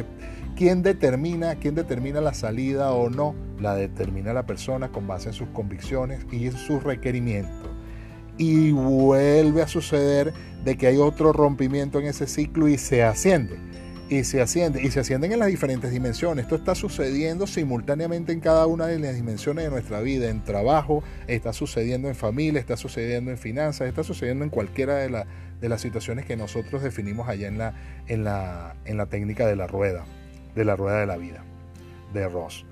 ¿Quién 0.56 0.84
determina, 0.84 1.56
quién 1.56 1.76
determina 1.76 2.20
la 2.20 2.34
salida 2.34 2.92
o 2.92 3.10
no? 3.10 3.36
La 3.60 3.76
determina 3.76 4.34
la 4.34 4.46
persona 4.46 4.90
con 4.90 5.08
base 5.08 5.30
en 5.30 5.34
sus 5.34 5.48
convicciones 5.50 6.26
y 6.32 6.48
en 6.48 6.54
sus 6.54 6.84
requerimientos. 6.84 7.70
Y 8.38 8.72
vuelve 8.72 9.62
a 9.62 9.68
suceder 9.68 10.34
de 10.64 10.78
que 10.78 10.88
hay 10.88 10.98
otro 10.98 11.32
rompimiento 11.32 12.00
en 12.00 12.08
ese 12.08 12.28
ciclo 12.28 12.68
y 12.68 12.78
se 12.78 13.04
asciende 13.04 13.58
y 14.10 14.24
se 14.24 14.42
asciende 14.42 14.82
y 14.82 14.92
se 14.92 15.02
ascienden 15.02 15.34
en 15.34 15.40
las 15.40 15.50
diferentes 15.50 15.92
dimensiones. 15.92 16.46
Esto 16.46 16.56
está 16.56 16.76
sucediendo 16.76 17.46
simultáneamente 17.48 18.32
en 18.32 18.40
cada 18.40 18.66
una 18.66 18.88
de 18.88 19.00
las 19.00 19.16
dimensiones 19.16 19.66
de 19.66 19.70
nuestra 19.70 20.00
vida, 20.02 20.30
en 20.30 20.44
trabajo, 20.44 21.04
está 21.28 21.54
sucediendo 21.54 22.08
en 22.08 22.16
familia, 22.16 22.60
está 22.60 22.78
sucediendo 22.78 23.32
en 23.32 23.38
finanzas, 23.38 23.88
está 23.88 24.04
sucediendo 24.04 24.44
en 24.44 24.50
cualquiera 24.50 24.96
de, 24.96 25.26
de 25.60 25.70
las 25.70 25.82
situaciones 25.82 26.26
que 26.26 26.38
nosotros 26.38 26.84
definimos 26.84 27.28
allá 27.28 27.48
en 27.48 27.58
la, 27.58 27.74
en, 28.08 28.24
la, 28.24 28.76
en 28.86 28.98
la 28.98 29.08
técnica 29.08 29.46
de 29.46 29.56
la 29.56 29.68
rueda, 29.68 30.06
de 30.56 30.66
la 30.66 30.76
rueda 30.76 31.00
de 31.00 31.06
la 31.06 31.18
vida, 31.18 31.44
de 32.14 32.30
Ross. 32.30 32.66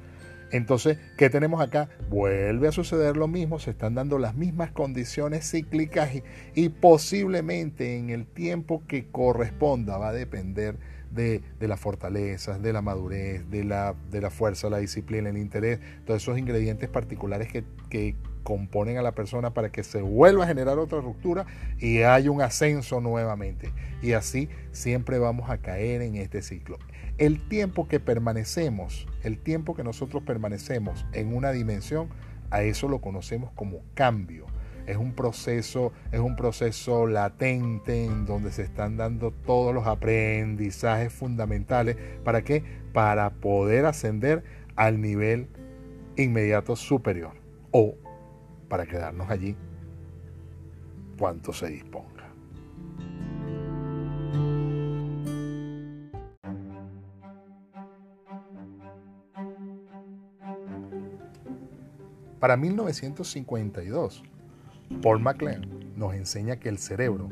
Entonces, 0.51 0.99
¿qué 1.17 1.29
tenemos 1.29 1.59
acá? 1.59 1.89
Vuelve 2.09 2.69
a 2.69 2.71
suceder 2.71 3.17
lo 3.17 3.27
mismo, 3.27 3.59
se 3.59 3.71
están 3.71 3.95
dando 3.95 4.19
las 4.19 4.35
mismas 4.35 4.71
condiciones 4.71 5.49
cíclicas 5.49 6.11
y 6.53 6.69
posiblemente 6.69 7.97
en 7.97 8.09
el 8.09 8.25
tiempo 8.25 8.83
que 8.87 9.09
corresponda 9.09 9.97
va 9.97 10.09
a 10.09 10.13
depender 10.13 10.77
de, 11.15 11.41
las 11.59 11.79
fortalezas, 11.79 12.61
de 12.61 12.73
la 12.73 12.81
madurez, 12.81 13.49
de 13.49 13.63
la, 13.63 13.95
de 14.11 14.21
la 14.21 14.29
fuerza, 14.29 14.69
la 14.69 14.77
disciplina, 14.77 15.29
el 15.29 15.37
interés, 15.37 15.79
todos 16.05 16.21
esos 16.21 16.37
ingredientes 16.37 16.89
particulares 16.89 17.51
que, 17.51 17.63
que 17.89 18.15
componen 18.43 18.97
a 18.97 19.01
la 19.01 19.13
persona 19.13 19.53
para 19.53 19.71
que 19.71 19.83
se 19.83 20.01
vuelva 20.01 20.43
a 20.43 20.47
generar 20.47 20.77
otra 20.77 21.01
ruptura 21.01 21.45
y 21.79 22.03
haya 22.03 22.29
un 22.29 22.41
ascenso 22.41 23.01
nuevamente. 23.01 23.71
Y 24.01 24.13
así 24.13 24.49
siempre 24.71 25.17
vamos 25.17 25.49
a 25.49 25.57
caer 25.57 26.01
en 26.01 26.15
este 26.15 26.41
ciclo. 26.41 26.77
El 27.17 27.47
tiempo 27.47 27.87
que 27.87 27.99
permanecemos, 27.99 29.07
el 29.23 29.39
tiempo 29.39 29.73
que 29.73 29.83
nosotros 29.83 30.21
permanecemos 30.23 31.05
en 31.13 31.35
una 31.35 31.51
dimensión, 31.51 32.09
a 32.51 32.61
eso 32.61 32.87
lo 32.87 33.01
conocemos 33.01 33.51
como 33.55 33.81
cambio 33.95 34.45
es 34.85 34.97
un 34.97 35.13
proceso, 35.13 35.91
es 36.11 36.19
un 36.19 36.35
proceso 36.35 37.07
latente 37.07 38.05
en 38.05 38.25
donde 38.25 38.51
se 38.51 38.63
están 38.63 38.97
dando 38.97 39.31
todos 39.31 39.73
los 39.73 39.87
aprendizajes 39.87 41.11
fundamentales. 41.11 41.97
¿Para 42.23 42.43
qué? 42.43 42.63
Para 42.93 43.29
poder 43.31 43.85
ascender 43.85 44.43
al 44.75 45.01
nivel 45.01 45.47
inmediato 46.15 46.75
superior 46.75 47.33
o 47.71 47.95
para 48.69 48.85
quedarnos 48.85 49.29
allí 49.29 49.55
cuanto 51.17 51.53
se 51.53 51.67
disponga. 51.67 52.15
Para 62.39 62.57
1952, 62.57 64.23
Paul 65.01 65.19
MacLean 65.19 65.67
nos 65.95 66.13
enseña 66.13 66.57
que 66.57 66.69
el 66.69 66.77
cerebro 66.77 67.29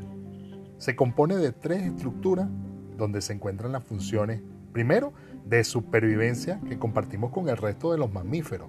se 0.78 0.96
compone 0.96 1.36
de 1.36 1.52
tres 1.52 1.82
estructuras 1.82 2.48
donde 2.96 3.20
se 3.20 3.32
encuentran 3.32 3.72
las 3.72 3.84
funciones, 3.84 4.42
primero, 4.72 5.12
de 5.44 5.64
supervivencia 5.64 6.60
que 6.68 6.78
compartimos 6.78 7.30
con 7.30 7.48
el 7.48 7.56
resto 7.56 7.92
de 7.92 7.98
los 7.98 8.12
mamíferos. 8.12 8.68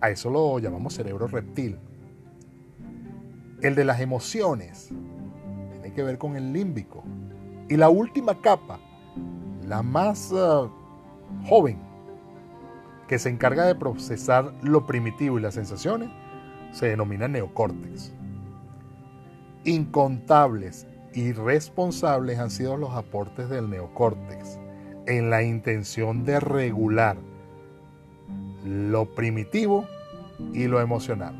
A 0.00 0.10
eso 0.10 0.30
lo 0.30 0.58
llamamos 0.58 0.94
cerebro 0.94 1.26
reptil. 1.26 1.78
El 3.62 3.74
de 3.74 3.84
las 3.84 4.00
emociones 4.00 4.90
tiene 5.70 5.92
que 5.92 6.02
ver 6.02 6.18
con 6.18 6.36
el 6.36 6.52
límbico. 6.52 7.02
Y 7.68 7.76
la 7.76 7.88
última 7.88 8.40
capa, 8.40 8.78
la 9.66 9.82
más 9.82 10.30
uh, 10.32 10.70
joven, 11.46 11.78
que 13.08 13.18
se 13.18 13.28
encarga 13.28 13.64
de 13.64 13.74
procesar 13.74 14.52
lo 14.62 14.86
primitivo 14.86 15.38
y 15.38 15.42
las 15.42 15.54
sensaciones, 15.54 16.10
se 16.76 16.88
denomina 16.88 17.26
neocórtex. 17.26 18.12
Incontables 19.64 20.86
y 21.14 21.32
responsables 21.32 22.38
han 22.38 22.50
sido 22.50 22.76
los 22.76 22.90
aportes 22.90 23.48
del 23.48 23.70
neocórtex 23.70 24.58
en 25.06 25.30
la 25.30 25.42
intención 25.42 26.26
de 26.26 26.38
regular 26.38 27.16
lo 28.66 29.14
primitivo 29.14 29.86
y 30.52 30.66
lo 30.66 30.82
emocional. 30.82 31.34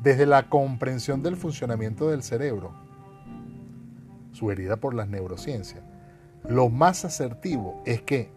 Desde 0.00 0.26
la 0.26 0.50
comprensión 0.50 1.22
del 1.22 1.38
funcionamiento 1.38 2.10
del 2.10 2.22
cerebro, 2.22 2.74
sugerida 4.32 4.76
por 4.76 4.92
las 4.92 5.08
neurociencias, 5.08 5.82
lo 6.46 6.68
más 6.68 7.06
asertivo 7.06 7.82
es 7.86 8.02
que 8.02 8.30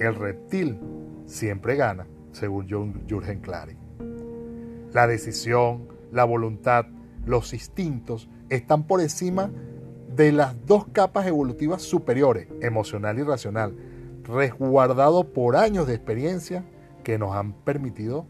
el 0.00 0.16
reptil 0.16 0.80
siempre 1.26 1.76
gana, 1.76 2.08
según 2.32 2.66
Jürgen 2.66 3.38
Klarik. 3.38 3.81
La 4.92 5.06
decisión, 5.06 5.88
la 6.12 6.24
voluntad, 6.24 6.86
los 7.24 7.54
instintos 7.54 8.28
están 8.50 8.86
por 8.86 9.00
encima 9.00 9.50
de 10.14 10.32
las 10.32 10.66
dos 10.66 10.86
capas 10.92 11.26
evolutivas 11.26 11.80
superiores, 11.80 12.48
emocional 12.60 13.18
y 13.18 13.22
racional, 13.22 13.74
resguardado 14.24 15.32
por 15.32 15.56
años 15.56 15.86
de 15.86 15.94
experiencia 15.94 16.64
que 17.02 17.18
nos 17.18 17.34
han 17.34 17.54
permitido 17.54 18.26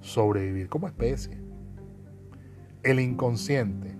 sobrevivir 0.00 0.68
como 0.68 0.86
especie. 0.86 1.38
El 2.84 3.00
inconsciente, 3.00 3.96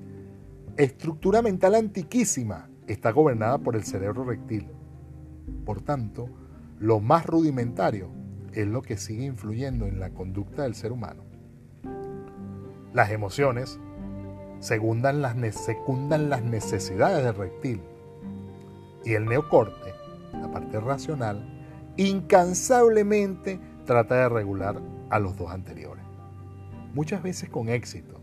estructura 0.76 1.42
mental 1.42 1.74
antiquísima, 1.74 2.70
está 2.86 3.10
gobernada 3.10 3.58
por 3.58 3.74
el 3.74 3.82
cerebro 3.82 4.24
reptil. 4.24 4.68
Por 5.64 5.82
tanto, 5.82 6.28
lo 6.78 7.00
más 7.00 7.26
rudimentario 7.26 8.10
es 8.52 8.66
lo 8.66 8.82
que 8.82 8.96
sigue 8.96 9.24
influyendo 9.24 9.86
en 9.86 9.98
la 9.98 10.10
conducta 10.10 10.62
del 10.62 10.74
ser 10.74 10.92
humano. 10.92 11.27
Las 12.92 13.10
emociones 13.10 13.78
secundan 14.60 15.22
las, 15.22 15.36
secundan 15.54 16.30
las 16.30 16.42
necesidades 16.42 17.24
del 17.24 17.34
reptil. 17.34 17.82
Y 19.04 19.14
el 19.14 19.26
neocorte, 19.26 19.94
la 20.32 20.50
parte 20.50 20.80
racional, 20.80 21.46
incansablemente 21.96 23.60
trata 23.84 24.16
de 24.16 24.28
regular 24.28 24.80
a 25.10 25.18
los 25.18 25.36
dos 25.36 25.50
anteriores. 25.50 26.04
Muchas 26.94 27.22
veces 27.22 27.48
con 27.48 27.68
éxito 27.68 28.20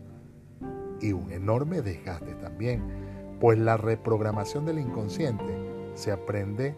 y 1.00 1.12
un 1.12 1.30
enorme 1.30 1.82
desgaste 1.82 2.34
también, 2.34 2.82
pues 3.40 3.58
la 3.58 3.76
reprogramación 3.76 4.64
del 4.66 4.78
inconsciente 4.78 5.44
se 5.94 6.12
aprende 6.12 6.74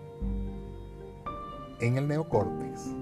en 1.81 1.97
el 1.97 2.09
neocórtex. 2.09 2.95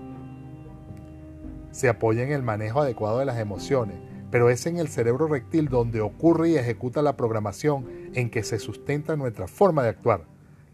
Se 1.70 1.88
apoya 1.88 2.22
en 2.22 2.32
el 2.32 2.42
manejo 2.42 2.80
adecuado 2.80 3.18
de 3.18 3.26
las 3.26 3.38
emociones 3.38 4.05
pero 4.30 4.50
es 4.50 4.66
en 4.66 4.78
el 4.78 4.88
cerebro 4.88 5.28
reptil 5.28 5.68
donde 5.68 6.00
ocurre 6.00 6.50
y 6.50 6.56
ejecuta 6.56 7.02
la 7.02 7.16
programación 7.16 7.86
en 8.14 8.30
que 8.30 8.42
se 8.42 8.58
sustenta 8.58 9.16
nuestra 9.16 9.46
forma 9.46 9.82
de 9.82 9.90
actuar, 9.90 10.24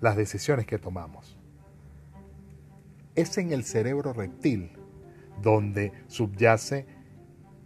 las 0.00 0.16
decisiones 0.16 0.66
que 0.66 0.78
tomamos. 0.78 1.38
Es 3.14 3.36
en 3.38 3.52
el 3.52 3.64
cerebro 3.64 4.12
reptil 4.12 4.72
donde 5.42 5.92
subyace, 6.06 6.86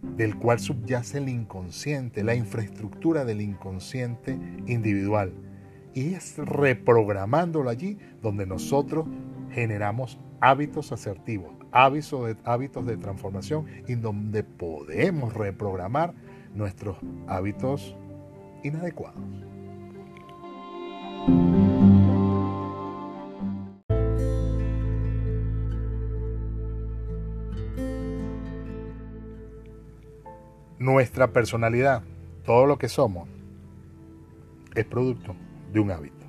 del 0.01 0.35
cual 0.37 0.59
subyace 0.59 1.19
el 1.19 1.29
inconsciente, 1.29 2.23
la 2.23 2.35
infraestructura 2.35 3.25
del 3.25 3.41
inconsciente 3.41 4.37
individual. 4.67 5.33
Y 5.93 6.13
es 6.13 6.37
reprogramándolo 6.37 7.69
allí 7.69 7.97
donde 8.21 8.45
nosotros 8.45 9.07
generamos 9.51 10.19
hábitos 10.39 10.91
asertivos, 10.91 11.51
hábitos 11.71 12.25
de, 12.25 12.37
hábitos 12.43 12.85
de 12.85 12.97
transformación 12.97 13.65
y 13.87 13.95
donde 13.95 14.43
podemos 14.43 15.33
reprogramar 15.33 16.13
nuestros 16.53 16.97
hábitos 17.27 17.95
inadecuados. 18.63 19.21
Nuestra 30.79 31.33
personalidad, 31.33 32.03
todo 32.45 32.65
lo 32.65 32.77
que 32.77 32.87
somos, 32.87 33.27
es 34.75 34.85
producto 34.85 35.35
de 35.73 35.79
un 35.79 35.91
hábito. 35.91 36.25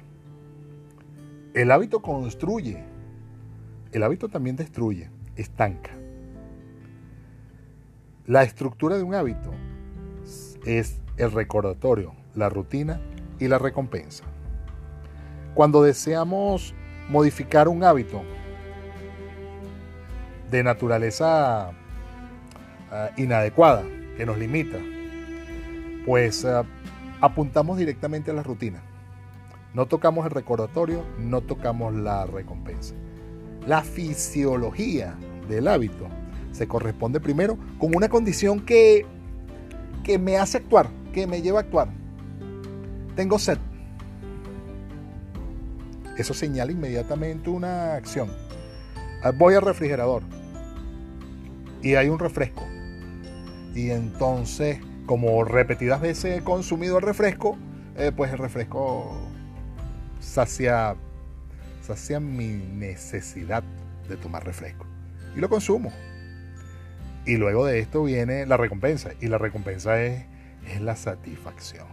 El 1.55 1.71
hábito 1.71 2.01
construye, 2.01 2.83
el 3.93 4.03
hábito 4.03 4.29
también 4.29 4.57
destruye 4.57 5.11
estanca. 5.37 5.91
La 8.27 8.43
estructura 8.43 8.97
de 8.97 9.03
un 9.03 9.15
hábito 9.15 9.53
es 10.67 11.01
el 11.17 11.33
recordatorio, 11.33 12.15
la 12.35 12.49
rutina 12.49 13.01
y 13.39 13.49
la 13.49 13.59
recompensa. 13.59 14.25
Cuando 15.55 15.83
deseamos 15.83 16.75
modificar 17.09 17.69
un 17.69 17.83
hábito 17.85 18.23
de 20.51 20.63
naturaleza 20.63 21.71
ah, 22.91 23.11
inadecuada, 23.17 23.85
que 24.17 24.27
nos 24.27 24.37
limita, 24.37 24.79
pues 26.05 26.45
ah, 26.45 26.65
apuntamos 27.21 27.79
directamente 27.79 28.31
a 28.31 28.35
la 28.35 28.43
rutina. 28.43 28.83
No 29.75 29.87
tocamos 29.87 30.27
el 30.27 30.33
recordatorio, 30.33 31.05
no 31.19 31.41
tocamos 31.41 31.95
la 31.95 32.27
recompensa. 32.27 32.95
La 33.67 33.83
fisiología 33.83 35.15
del 35.49 35.69
hábito 35.69 36.09
se 36.53 36.67
corresponde 36.67 37.21
primero 37.21 37.59
con 37.79 37.95
una 37.95 38.09
condición 38.09 38.61
que, 38.65 39.07
que 40.05 40.19
me 40.19 40.39
hace 40.39 40.59
actuar, 40.59 40.89
que 41.13 41.27
me 41.27 41.43
lleva 41.43 41.59
a 41.59 41.63
actuar. 41.63 41.89
Tengo 43.15 43.39
sed. 43.39 43.59
Eso 46.17 46.35
señala 46.35 46.73
inmediatamente 46.73 47.49
una 47.51 47.95
acción. 47.95 48.29
Ah, 49.23 49.33
voy 49.37 49.55
al 49.55 49.63
refrigerador 49.63 50.23
y 51.83 51.95
hay 51.95 52.09
un 52.09 52.19
refresco. 52.19 52.65
Y 53.75 53.91
entonces, 53.91 54.81
como 55.07 55.45
repetidas 55.45 56.01
veces 56.01 56.39
he 56.39 56.45
consumido 56.45 56.99
el 56.99 57.03
refresco, 57.03 57.57
eh, 57.97 58.13
pues 58.15 58.33
el 58.33 58.39
refresco 58.39 59.17
sacia, 60.21 60.97
sacia 61.89 62.21
mi 62.21 62.49
necesidad 62.49 63.63
de 64.09 64.17
tomar 64.19 64.45
refresco. 64.45 64.87
Y 65.35 65.41
lo 65.41 65.49
consumo. 65.49 65.91
Y 67.25 67.37
luego 67.39 67.65
de 67.65 67.79
esto 67.79 68.05
viene 68.05 68.45
la 68.45 68.59
recompensa. 68.59 69.13
Y 69.21 69.29
la 69.29 69.39
recompensa 69.39 70.03
es, 70.03 70.27
es 70.67 70.83
la 70.83 70.97
satisfacción. 70.97 71.87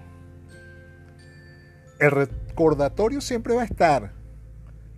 El 1.99 2.12
recordatorio 2.12 3.21
siempre 3.21 3.55
va 3.55 3.62
a 3.62 3.65
estar. 3.65 4.12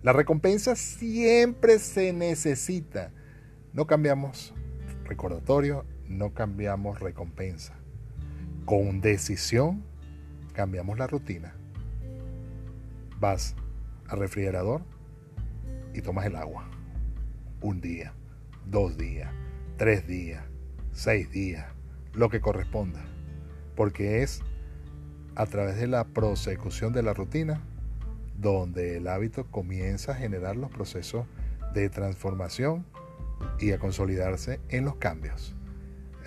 La 0.02 0.12
recompensa 0.12 0.74
siempre 0.74 1.78
se 1.78 2.12
necesita. 2.12 3.12
No 3.72 3.86
cambiamos 3.86 4.52
recordatorio, 5.04 5.84
no 6.08 6.34
cambiamos 6.34 6.98
recompensa. 6.98 7.74
Con 8.64 9.00
decisión 9.00 9.84
cambiamos 10.54 10.98
la 10.98 11.06
rutina. 11.06 11.54
Vas 13.20 13.54
al 14.08 14.18
refrigerador 14.18 14.82
y 15.94 16.02
tomas 16.02 16.26
el 16.26 16.36
agua. 16.36 16.68
Un 17.60 17.80
día, 17.80 18.12
dos 18.66 18.96
días, 18.96 19.30
tres 19.76 20.06
días, 20.06 20.44
seis 20.92 21.30
días, 21.30 21.66
lo 22.14 22.28
que 22.28 22.40
corresponda. 22.40 23.04
Porque 23.76 24.22
es 24.22 24.42
a 25.34 25.46
través 25.46 25.76
de 25.76 25.86
la 25.86 26.04
prosecución 26.04 26.92
de 26.92 27.02
la 27.02 27.14
rutina 27.14 27.62
donde 28.38 28.96
el 28.96 29.08
hábito 29.08 29.46
comienza 29.50 30.12
a 30.12 30.14
generar 30.14 30.56
los 30.56 30.70
procesos 30.70 31.26
de 31.74 31.88
transformación 31.90 32.86
y 33.60 33.72
a 33.72 33.78
consolidarse 33.78 34.60
en 34.68 34.84
los 34.84 34.96
cambios. 34.96 35.54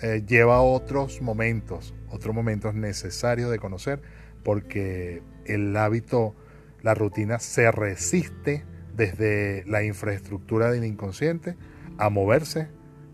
Eh, 0.02 0.24
lleva 0.26 0.60
otros 0.62 1.22
momentos, 1.22 1.94
otros 2.10 2.34
momentos 2.34 2.74
necesarios 2.74 3.50
de 3.50 3.58
conocer 3.58 4.02
porque 4.42 5.22
el 5.44 5.76
hábito, 5.76 6.34
la 6.82 6.94
rutina 6.94 7.38
se 7.38 7.70
resiste 7.70 8.64
desde 8.94 9.64
la 9.66 9.84
infraestructura 9.84 10.70
del 10.70 10.84
inconsciente 10.84 11.56
a 11.98 12.10
moverse 12.10 12.68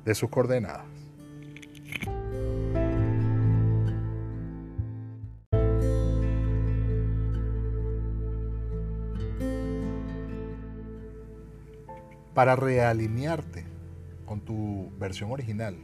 de 0.04 0.14
sus 0.14 0.30
coordenadas. 0.30 0.86
Para 12.34 12.54
realinearte 12.54 13.64
con 14.24 14.40
tu 14.40 14.90
versión 14.98 15.32
original 15.32 15.76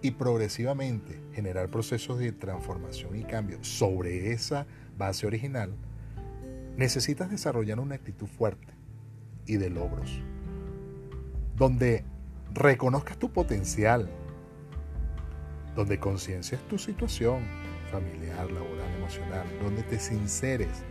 y 0.00 0.12
progresivamente 0.12 1.20
generar 1.34 1.68
procesos 1.68 2.18
de 2.18 2.32
transformación 2.32 3.14
y 3.16 3.24
cambio 3.24 3.62
sobre 3.62 4.32
esa 4.32 4.66
base 4.96 5.26
original, 5.26 5.74
necesitas 6.76 7.30
desarrollar 7.30 7.80
una 7.80 7.94
actitud 7.94 8.26
fuerte 8.26 8.74
y 9.46 9.56
de 9.56 9.70
logros, 9.70 10.20
donde 11.56 12.04
reconozcas 12.52 13.18
tu 13.18 13.32
potencial, 13.32 14.08
donde 15.74 15.98
conciencias 15.98 16.60
tu 16.68 16.78
situación 16.78 17.42
familiar, 17.90 18.50
laboral, 18.50 18.90
emocional, 18.96 19.46
donde 19.62 19.82
te 19.82 19.98
sinceres. 19.98 20.82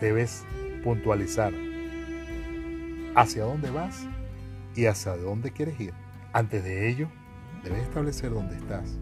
Debes 0.00 0.44
puntualizar 0.82 1.52
hacia 3.14 3.44
dónde 3.44 3.70
vas 3.70 4.06
y 4.74 4.86
hacia 4.86 5.16
dónde 5.16 5.50
quieres 5.50 5.78
ir. 5.80 5.94
Antes 6.32 6.64
de 6.64 6.88
ello, 6.88 7.08
debes 7.64 7.82
establecer 7.82 8.30
dónde 8.30 8.56
estás. 8.56 8.98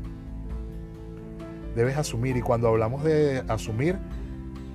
Debes 1.75 1.97
asumir 1.97 2.37
y 2.37 2.41
cuando 2.41 2.69
hablamos 2.69 3.03
de 3.03 3.43
asumir 3.49 3.99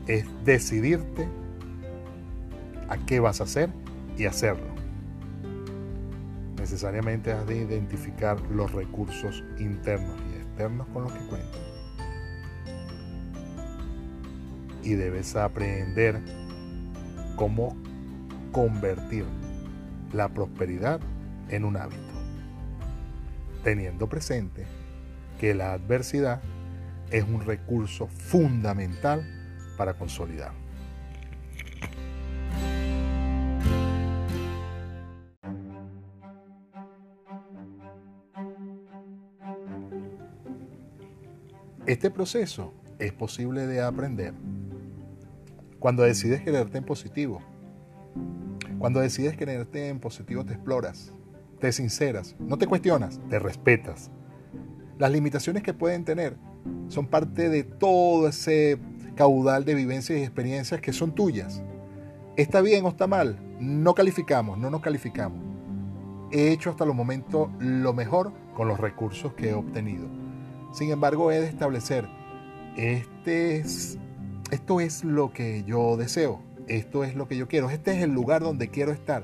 es 0.08 0.26
decidirte 0.44 1.28
a 2.90 2.98
qué 3.06 3.20
vas 3.20 3.40
a 3.40 3.46
hacer 3.46 3.70
y 4.18 4.26
hacerlo. 4.26 4.68
Necesariamente 6.58 7.32
has 7.32 7.48
de 7.48 7.58
identificar 7.58 8.40
los 8.52 8.72
recursos 8.74 9.44
internos 9.60 10.18
y 10.32 10.38
externos 10.38 10.88
con 10.88 11.04
los 11.04 11.14
que 11.14 11.26
cuentas. 11.28 11.62
Y 14.84 14.94
debes 14.96 15.36
aprender 15.36 16.22
cómo 17.36 17.78
convertir 18.52 19.26
la 20.12 20.28
prosperidad 20.30 21.00
en 21.50 21.64
un 21.64 21.78
hábito, 21.78 21.98
teniendo 23.64 24.08
presente 24.08 24.66
que 25.40 25.54
la 25.54 25.74
adversidad 25.74 26.42
es 27.12 27.24
un 27.24 27.46
recurso 27.46 28.08
fundamental 28.08 29.26
para 29.78 29.94
consolidar. 29.94 30.52
Este 41.86 42.12
proceso 42.12 42.74
es 43.00 43.12
posible 43.14 43.66
de 43.66 43.82
aprender 43.82 44.34
cuando 45.80 46.04
decides 46.04 46.42
quererte 46.42 46.78
en 46.78 46.84
positivo 46.84 47.42
cuando 48.80 49.02
decides 49.02 49.36
quererte 49.36 49.90
en 49.90 50.00
positivo, 50.00 50.46
te 50.46 50.54
exploras, 50.54 51.14
te 51.60 51.74
sinceras, 51.74 52.38
no 52.40 52.58
te 52.58 52.66
cuestionas, 52.66 53.20
te 53.30 53.38
respetas. 53.38 54.10
Las 54.98 55.12
limitaciones 55.12 55.64
que 55.64 55.74
pueden 55.74 56.06
tener 56.06 56.38
son 56.88 57.08
parte 57.08 57.50
de 57.50 57.64
todo 57.64 58.28
ese 58.28 58.80
caudal 59.16 59.66
de 59.66 59.76
vivencias 59.76 60.20
y 60.20 60.24
experiencias 60.24 60.82
que 60.82 60.94
son 60.94 61.14
tuyas. 61.14 61.62
¿Está 62.36 62.62
bien 62.62 62.86
o 62.86 62.90
está 62.90 63.08
mal? 63.08 63.38
No 63.60 63.94
calificamos, 63.94 64.58
no 64.58 64.70
nos 64.70 64.82
calificamos. 64.82 65.40
He 66.32 66.52
hecho 66.52 66.70
hasta 66.70 66.86
los 66.86 66.96
momentos 66.96 67.50
lo 67.60 67.94
mejor 67.94 68.32
con 68.56 68.68
los 68.68 68.80
recursos 68.80 69.34
que 69.34 69.50
he 69.50 69.54
obtenido. 69.54 70.08
Sin 70.74 70.92
embargo, 70.92 71.32
he 71.32 71.40
de 71.42 71.48
establecer, 71.48 72.08
este 72.78 73.58
es, 73.58 73.98
esto 74.52 74.80
es 74.80 75.04
lo 75.04 75.34
que 75.34 75.64
yo 75.66 75.98
deseo 75.98 76.50
esto 76.70 77.04
es 77.04 77.16
lo 77.16 77.28
que 77.28 77.36
yo 77.36 77.48
quiero, 77.48 77.70
este 77.70 77.92
es 77.92 78.04
el 78.04 78.12
lugar 78.12 78.42
donde 78.42 78.70
quiero 78.70 78.92
estar. 78.92 79.24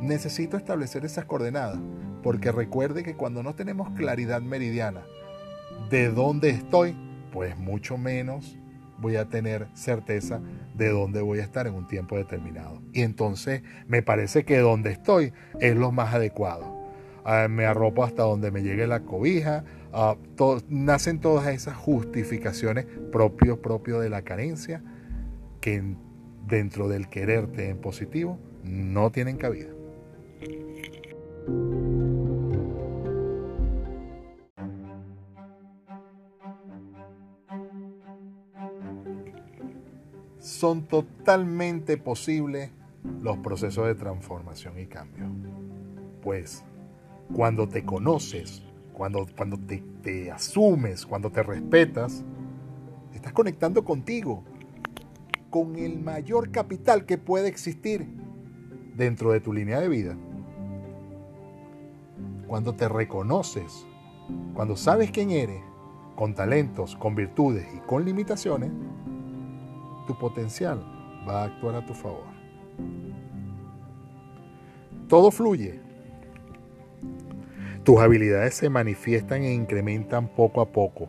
Necesito 0.00 0.56
establecer 0.56 1.04
esas 1.04 1.24
coordenadas, 1.24 1.80
porque 2.22 2.52
recuerde 2.52 3.02
que 3.02 3.16
cuando 3.16 3.42
no 3.42 3.54
tenemos 3.54 3.90
claridad 3.96 4.42
meridiana 4.42 5.04
de 5.90 6.10
dónde 6.10 6.50
estoy, 6.50 6.96
pues 7.32 7.56
mucho 7.56 7.96
menos 7.96 8.58
voy 8.98 9.16
a 9.16 9.28
tener 9.28 9.68
certeza 9.74 10.40
de 10.74 10.90
dónde 10.90 11.22
voy 11.22 11.38
a 11.38 11.44
estar 11.44 11.66
en 11.66 11.74
un 11.74 11.86
tiempo 11.86 12.16
determinado. 12.16 12.82
Y 12.92 13.02
entonces 13.02 13.62
me 13.86 14.02
parece 14.02 14.44
que 14.44 14.58
donde 14.58 14.90
estoy 14.90 15.32
es 15.60 15.76
lo 15.76 15.92
más 15.92 16.14
adecuado. 16.14 16.76
Ah, 17.24 17.46
me 17.48 17.66
arropo 17.66 18.04
hasta 18.04 18.22
donde 18.22 18.50
me 18.50 18.62
llegue 18.62 18.86
la 18.86 19.00
cobija. 19.00 19.64
Ah, 19.92 20.16
nacen 20.68 21.20
todas 21.20 21.46
esas 21.48 21.76
justificaciones 21.76 22.86
propios 23.12 23.58
propio 23.58 24.00
de 24.00 24.10
la 24.10 24.22
carencia 24.22 24.82
que 25.60 25.82
dentro 26.46 26.88
del 26.88 27.08
quererte 27.08 27.68
en 27.68 27.78
positivo 27.78 28.38
no 28.64 29.10
tienen 29.10 29.36
cabida. 29.36 29.68
Son 40.48 40.86
totalmente 40.86 41.98
posibles 41.98 42.70
los 43.20 43.36
procesos 43.36 43.86
de 43.86 43.94
transformación 43.94 44.78
y 44.78 44.86
cambio. 44.86 45.26
Pues 46.22 46.64
cuando 47.34 47.68
te 47.68 47.84
conoces, 47.84 48.62
cuando, 48.94 49.26
cuando 49.36 49.58
te, 49.58 49.84
te 50.02 50.30
asumes, 50.32 51.04
cuando 51.04 51.30
te 51.30 51.42
respetas, 51.42 52.24
estás 53.12 53.34
conectando 53.34 53.84
contigo, 53.84 54.42
con 55.50 55.76
el 55.76 56.00
mayor 56.00 56.50
capital 56.50 57.04
que 57.04 57.18
puede 57.18 57.48
existir 57.48 58.08
dentro 58.96 59.32
de 59.32 59.40
tu 59.40 59.52
línea 59.52 59.78
de 59.80 59.88
vida. 59.88 60.16
Cuando 62.46 62.74
te 62.74 62.88
reconoces, 62.88 63.86
cuando 64.54 64.76
sabes 64.76 65.10
quién 65.10 65.30
eres, 65.30 65.60
con 66.16 66.34
talentos, 66.34 66.96
con 66.96 67.14
virtudes 67.14 67.66
y 67.76 67.80
con 67.80 68.06
limitaciones, 68.06 68.70
tu 70.08 70.18
potencial 70.18 70.80
va 71.28 71.42
a 71.42 71.44
actuar 71.44 71.76
a 71.76 71.84
tu 71.84 71.92
favor. 71.92 72.24
Todo 75.06 75.30
fluye. 75.30 75.80
Tus 77.84 77.98
habilidades 78.00 78.54
se 78.54 78.70
manifiestan 78.70 79.42
e 79.42 79.52
incrementan 79.52 80.28
poco 80.28 80.62
a 80.62 80.72
poco. 80.72 81.08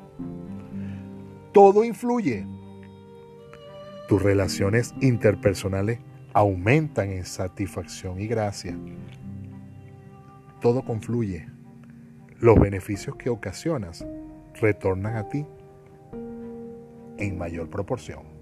Todo 1.54 1.84
influye. 1.84 2.46
Tus 4.10 4.22
relaciones 4.22 4.94
interpersonales 5.02 6.00
aumentan 6.34 7.10
en 7.10 7.26
satisfacción 7.26 8.20
y 8.20 8.28
gracia. 8.28 8.78
Todo 10.62 10.84
confluye. 10.84 11.48
Los 12.40 12.60
beneficios 12.60 13.16
que 13.16 13.30
ocasionas 13.30 14.06
retornan 14.60 15.16
a 15.16 15.30
ti 15.30 15.46
en 17.18 17.38
mayor 17.38 17.70
proporción. 17.70 18.39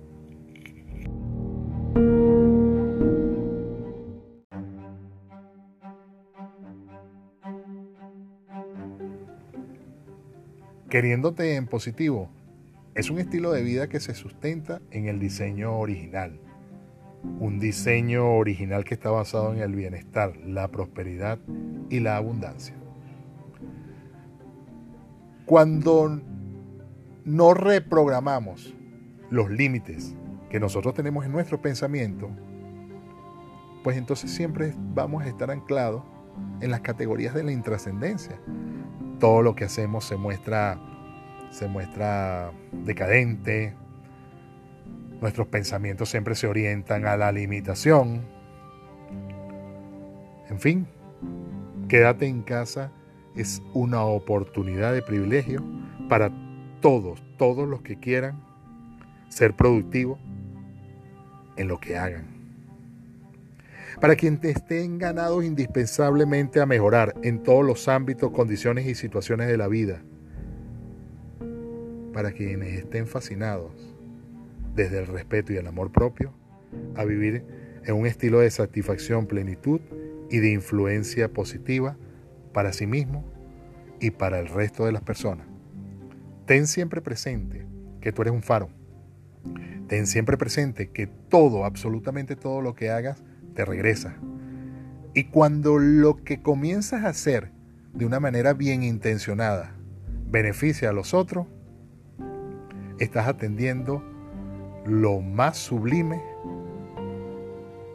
Queriéndote 10.98 11.58
en 11.58 11.68
positivo 11.68 12.28
es 12.96 13.12
un 13.12 13.20
estilo 13.20 13.52
de 13.52 13.62
vida 13.62 13.88
que 13.88 14.00
se 14.00 14.16
sustenta 14.16 14.82
en 14.90 15.06
el 15.06 15.20
diseño 15.20 15.78
original. 15.78 16.40
Un 17.40 17.60
diseño 17.60 18.36
original 18.36 18.84
que 18.84 18.96
está 18.96 19.12
basado 19.12 19.54
en 19.54 19.60
el 19.60 19.76
bienestar, 19.76 20.36
la 20.38 20.70
prosperidad 20.70 21.38
y 21.92 22.00
la 22.00 22.18
abundancia. 22.18 22.74
Cuando 25.46 26.20
no 27.26 27.54
reprogramamos 27.54 28.74
los 29.30 29.52
límites 29.52 30.16
que 30.50 30.60
nosotros 30.60 30.96
tenemos 30.96 31.28
en 31.28 31.32
nuestro 31.32 31.62
pensamiento, 31.62 32.32
pues 33.84 33.98
entonces 33.98 34.32
siempre 34.32 34.74
vamos 34.96 35.22
a 35.22 35.28
estar 35.28 35.52
anclados 35.52 36.02
en 36.60 36.72
las 36.72 36.82
categorías 36.82 37.36
de 37.36 37.44
la 37.44 37.52
intrascendencia. 37.52 38.40
Todo 39.20 39.42
lo 39.42 39.56
que 39.56 39.66
hacemos 39.66 40.06
se 40.06 40.16
muestra 40.16 40.80
se 41.50 41.68
muestra 41.68 42.52
decadente, 42.72 43.74
nuestros 45.22 45.48
pensamientos 45.48 46.10
siempre 46.10 46.36
se 46.36 46.48
orientan 46.48 47.06
a 47.06 47.18
la 47.18 47.32
limitación. 47.32 48.22
En 50.50 50.60
fin, 50.60 50.88
quédate 51.88 52.28
en 52.28 52.42
casa 52.44 52.92
es 53.36 53.62
una 53.74 54.04
oportunidad 54.04 54.94
de 54.94 55.02
privilegio 55.02 55.64
para 56.10 56.32
todos, 56.82 57.24
todos 57.38 57.68
los 57.68 57.82
que 57.82 58.00
quieran 58.00 58.42
ser 59.30 59.56
productivos 59.56 60.20
en 61.56 61.68
lo 61.68 61.80
que 61.80 61.98
hagan. 61.98 62.37
Para 64.00 64.16
quienes 64.16 64.44
estén 64.44 65.00
ganados 65.00 65.44
indispensablemente 65.44 66.62
a 66.62 66.68
mejorar 66.68 67.16
en 67.24 67.42
todos 67.42 67.66
los 67.66 67.88
ámbitos, 67.88 68.32
condiciones 68.32 68.86
y 68.86 68.94
situaciones 68.94 69.48
de 69.48 69.58
la 69.58 69.68
vida 69.68 70.04
para 72.14 72.32
quienes 72.32 72.78
estén 72.78 73.08
fascinados 73.08 73.72
desde 74.76 75.00
el 75.00 75.08
respeto 75.08 75.54
y 75.54 75.58
el 75.58 75.66
amor 75.66 75.92
propio 75.92 76.32
a 76.96 77.06
vivir 77.06 77.44
en 77.86 77.96
un 77.96 78.06
estilo 78.06 78.40
de 78.40 78.52
satisfacción, 78.52 79.26
plenitud 79.26 79.82
y 80.30 80.40
de 80.40 80.52
influencia 80.52 81.32
positiva 81.34 81.98
para 82.54 82.74
sí 82.74 82.86
mismo 82.86 83.24
y 84.00 84.12
para 84.12 84.40
el 84.40 84.48
resto 84.48 84.86
de 84.86 84.92
las 84.92 85.02
personas. 85.02 85.48
Ten 86.46 86.68
siempre 86.68 87.02
presente 87.02 87.66
que 88.00 88.12
tú 88.12 88.22
eres 88.22 88.34
un 88.34 88.44
faro. 88.44 88.70
Ten 89.88 90.06
siempre 90.06 90.38
presente 90.38 90.90
que 90.92 91.08
todo, 91.08 91.66
absolutamente 91.66 92.36
todo 92.36 92.62
lo 92.62 92.76
que 92.76 92.90
hagas, 92.90 93.24
te 93.58 93.66
regresa. 93.66 94.16
Y 95.16 95.24
cuando 95.26 95.80
lo 95.80 96.24
que 96.24 96.44
comienzas 96.44 97.04
a 97.04 97.10
hacer 97.10 97.52
de 97.92 98.06
una 98.06 98.20
manera 98.20 98.54
bien 98.54 98.84
intencionada 98.84 99.76
beneficia 100.30 100.92
a 100.92 100.94
los 100.94 101.16
otros, 101.16 101.48
estás 103.00 103.28
atendiendo 103.28 104.04
lo 104.86 105.22
más 105.22 105.58
sublime 105.58 106.22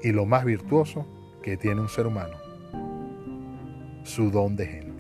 y 0.03 0.11
lo 0.11 0.27
más 0.27 0.44
virtuoso 0.44 1.07
que 1.44 1.57
tiene 1.57 1.81
un 1.81 1.88
ser 1.88 2.09
humano, 2.09 2.35
su 4.03 4.33
don 4.33 4.57
de 4.57 4.66
gente. 4.66 4.91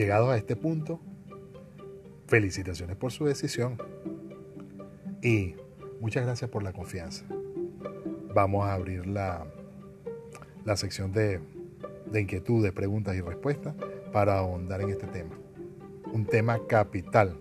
Llegado 0.00 0.30
a 0.30 0.38
este 0.38 0.56
punto, 0.56 0.98
felicitaciones 2.26 2.96
por 2.96 3.12
su 3.12 3.26
decisión 3.26 3.76
y 5.22 5.56
muchas 6.00 6.24
gracias 6.24 6.48
por 6.48 6.62
la 6.62 6.72
confianza 6.72 7.26
vamos 8.34 8.66
a 8.66 8.72
abrir 8.72 9.06
la, 9.06 9.44
la 10.64 10.74
sección 10.78 11.12
de, 11.12 11.38
de 12.10 12.20
inquietudes, 12.22 12.72
preguntas 12.72 13.14
y 13.14 13.20
respuestas 13.20 13.74
para 14.10 14.38
ahondar 14.38 14.80
en 14.80 14.88
este 14.88 15.06
tema. 15.06 15.38
Un 16.14 16.24
tema 16.24 16.66
capital. 16.66 17.38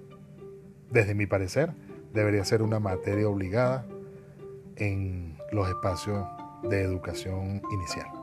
Desde 0.92 1.16
mi 1.16 1.28
parecer, 1.28 1.72
debería 2.14 2.44
ser 2.44 2.62
una 2.62 2.82
materia 2.82 3.30
obligada 3.30 3.86
en 4.76 5.38
los 5.54 5.70
espacios 5.70 6.28
de 6.64 6.82
educación 6.82 7.62
inicial. 7.72 8.19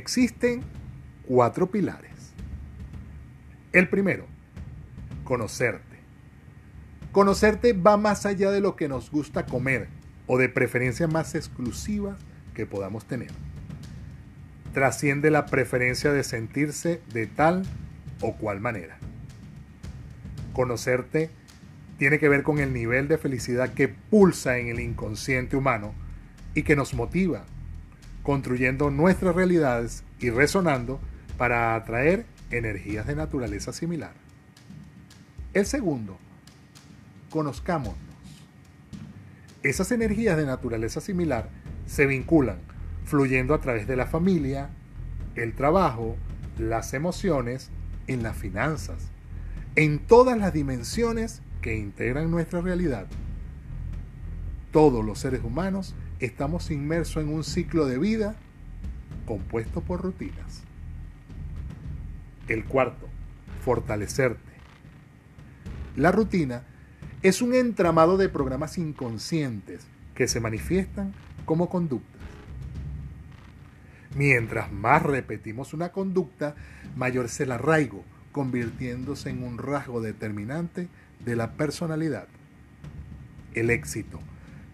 Existen 0.00 0.62
cuatro 1.26 1.70
pilares. 1.70 2.32
El 3.70 3.86
primero, 3.90 4.24
conocerte. 5.24 5.98
Conocerte 7.12 7.74
va 7.74 7.98
más 7.98 8.24
allá 8.24 8.50
de 8.50 8.62
lo 8.62 8.76
que 8.76 8.88
nos 8.88 9.10
gusta 9.10 9.44
comer 9.44 9.88
o 10.26 10.38
de 10.38 10.48
preferencias 10.48 11.12
más 11.12 11.34
exclusivas 11.34 12.16
que 12.54 12.64
podamos 12.64 13.04
tener. 13.04 13.28
Trasciende 14.72 15.30
la 15.30 15.44
preferencia 15.44 16.14
de 16.14 16.24
sentirse 16.24 17.02
de 17.12 17.26
tal 17.26 17.64
o 18.22 18.36
cual 18.36 18.58
manera. 18.58 18.96
Conocerte 20.54 21.28
tiene 21.98 22.18
que 22.18 22.30
ver 22.30 22.42
con 22.42 22.58
el 22.58 22.72
nivel 22.72 23.06
de 23.06 23.18
felicidad 23.18 23.74
que 23.74 23.88
pulsa 23.88 24.56
en 24.56 24.68
el 24.68 24.80
inconsciente 24.80 25.56
humano 25.56 25.92
y 26.54 26.62
que 26.62 26.74
nos 26.74 26.94
motiva, 26.94 27.44
construyendo 28.22 28.90
nuestras 28.90 29.34
realidades 29.34 30.04
y 30.18 30.30
resonando 30.30 31.00
para 31.38 31.74
atraer 31.74 32.26
energías 32.50 33.06
de 33.06 33.16
naturaleza 33.16 33.72
similar. 33.72 34.12
El 35.54 35.66
segundo, 35.66 36.18
conozcámonos. 37.30 37.96
Esas 39.62 39.92
energías 39.92 40.36
de 40.36 40.46
naturaleza 40.46 41.00
similar 41.00 41.48
se 41.86 42.06
vinculan 42.06 42.58
fluyendo 43.04 43.54
a 43.54 43.60
través 43.60 43.86
de 43.86 43.96
la 43.96 44.06
familia, 44.06 44.70
el 45.34 45.54
trabajo, 45.54 46.16
las 46.58 46.94
emociones, 46.94 47.70
en 48.06 48.22
las 48.22 48.36
finanzas, 48.36 49.08
en 49.76 49.98
todas 49.98 50.36
las 50.38 50.52
dimensiones 50.52 51.42
que 51.60 51.76
integran 51.76 52.30
nuestra 52.30 52.60
realidad. 52.60 53.06
Todos 54.72 55.04
los 55.04 55.18
seres 55.18 55.42
humanos 55.44 55.94
estamos 56.20 56.70
inmersos 56.70 57.22
en 57.22 57.30
un 57.30 57.44
ciclo 57.44 57.86
de 57.86 57.98
vida 57.98 58.36
compuesto 59.26 59.80
por 59.80 60.02
rutinas. 60.02 60.62
El 62.48 62.64
cuarto, 62.64 63.08
fortalecerte. 63.64 64.50
La 65.96 66.12
rutina 66.12 66.62
es 67.22 67.42
un 67.42 67.54
entramado 67.54 68.16
de 68.16 68.28
programas 68.28 68.76
inconscientes 68.78 69.86
que 70.14 70.28
se 70.28 70.40
manifiestan 70.40 71.12
como 71.44 71.68
conductas. 71.70 72.20
Mientras 74.16 74.72
más 74.72 75.02
repetimos 75.02 75.72
una 75.72 75.90
conducta, 75.92 76.54
mayor 76.96 77.26
es 77.26 77.40
el 77.40 77.52
arraigo, 77.52 78.04
convirtiéndose 78.32 79.30
en 79.30 79.42
un 79.42 79.58
rasgo 79.58 80.00
determinante 80.00 80.88
de 81.24 81.36
la 81.36 81.52
personalidad. 81.52 82.26
El 83.54 83.70
éxito, 83.70 84.18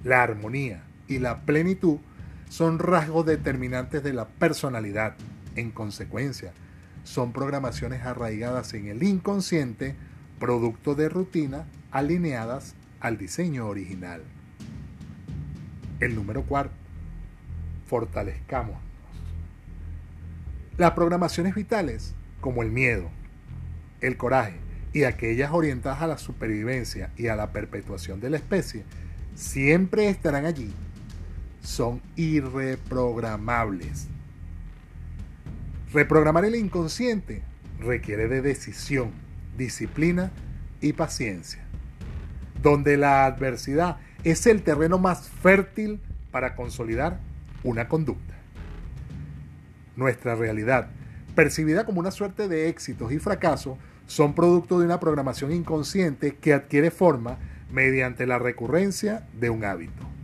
la 0.02 0.22
armonía 0.22 0.86
y 1.09 1.19
la 1.19 1.42
plenitud 1.42 1.99
son 2.49 2.79
rasgos 2.79 3.27
determinantes 3.27 4.03
de 4.03 4.12
la 4.12 4.29
personalidad. 4.29 5.14
En 5.57 5.71
consecuencia, 5.71 6.53
son 7.05 7.33
programaciones 7.33 8.03
arraigadas 8.03 8.75
en 8.75 8.88
el 8.88 9.03
inconsciente, 9.03 9.95
producto 10.38 10.95
de 10.95 11.09
rutina, 11.09 11.66
alineadas 11.90 12.75
al 13.01 13.16
diseño 13.16 13.66
original. 13.69 14.23
El 16.01 16.14
número 16.14 16.42
cuarto, 16.42 16.75
fortalezcamos. 17.87 18.77
Las 20.77 20.90
programaciones 20.90 21.55
vitales, 21.55 22.14
como 22.40 22.62
el 22.62 22.71
miedo, 22.71 23.09
el 24.01 24.16
coraje 24.16 24.59
y 24.92 25.05
aquellas 25.05 25.53
orientadas 25.53 26.03
a 26.03 26.07
la 26.07 26.19
supervivencia 26.19 27.11
y 27.16 27.29
a 27.29 27.37
la 27.37 27.51
perpetuación 27.53 28.21
de 28.21 28.31
la 28.31 28.37
especie, 28.37 28.85
siempre 29.35 30.09
estarán 30.09 30.45
allí. 30.45 30.75
Son 31.66 32.00
irreprogramables. 32.14 34.07
Reprogramar 35.92 36.44
el 36.44 36.55
inconsciente 36.55 37.42
requiere 37.81 38.29
de 38.29 38.40
decisión, 38.40 39.11
disciplina 39.59 40.31
y 40.81 40.92
paciencia, 40.92 41.64
donde 42.62 42.96
la 42.96 43.26
adversidad 43.26 43.96
es 44.22 44.46
el 44.46 44.62
terreno 44.62 44.98
más 44.98 45.29
fértil 45.29 46.00
para 46.31 46.55
consolidar 46.55 47.18
una 47.64 47.88
conducta. 47.88 48.35
Nuestra 49.96 50.37
realidad, 50.37 50.90
percibida 51.35 51.85
como 51.85 51.98
una 51.98 52.12
suerte 52.12 52.46
de 52.46 52.68
éxitos 52.68 53.11
y 53.11 53.18
fracasos, 53.18 53.76
son 54.07 54.37
producto 54.37 54.79
de 54.79 54.85
una 54.85 55.00
programación 55.00 55.50
inconsciente 55.50 56.37
que 56.37 56.55
adquiere 56.55 56.92
forma 56.92 57.38
mediante 57.72 58.24
la 58.24 58.38
recurrencia 58.38 59.26
de 59.33 59.50
un 59.50 59.64
hábito. 59.64 60.15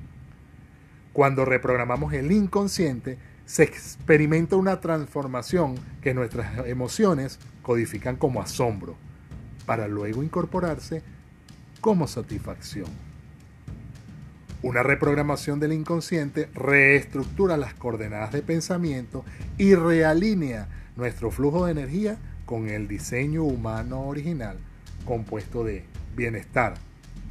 Cuando 1.13 1.45
reprogramamos 1.45 2.13
el 2.15 2.33
inconsciente, 2.33 3.19
se 3.45 3.65
experimenta 3.65 4.57
una 4.57 4.81
transformación 4.81 5.75
que 6.01 6.15
nuestras 6.15 6.67
emociones 6.67 7.39
codifican 7.63 8.17
como 8.17 8.41
asombro, 8.41 8.97
para 9.67 9.89
luego 9.89 10.23
incorporarse 10.23 11.03
como 11.81 12.07
satisfacción. 12.07 12.87
Una 14.63 14.83
reprogramación 14.83 15.59
del 15.59 15.73
inconsciente 15.73 16.49
reestructura 16.55 17.57
las 17.57 17.75
coordenadas 17.75 18.33
de 18.33 18.43
pensamiento 18.43 19.25
y 19.59 19.75
realinea 19.75 20.69
nuestro 20.97 21.31
flujo 21.31 21.67
de 21.67 21.73
energía 21.73 22.17
con 22.47 22.69
el 22.69 22.87
diseño 22.87 23.43
humano 23.43 24.03
original, 24.03 24.59
compuesto 25.05 25.65
de 25.65 25.85
bienestar, 26.17 26.75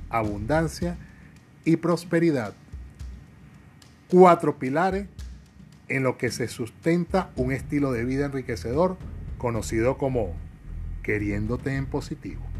abundancia 0.09 0.97
y 1.63 1.77
prosperidad. 1.77 2.53
Cuatro 4.11 4.59
pilares 4.59 5.07
en 5.87 6.03
lo 6.03 6.17
que 6.17 6.31
se 6.31 6.49
sustenta 6.49 7.29
un 7.37 7.53
estilo 7.53 7.93
de 7.93 8.03
vida 8.03 8.25
enriquecedor 8.25 8.97
conocido 9.37 9.97
como 9.97 10.33
queriéndote 11.01 11.77
en 11.77 11.85
positivo. 11.85 12.50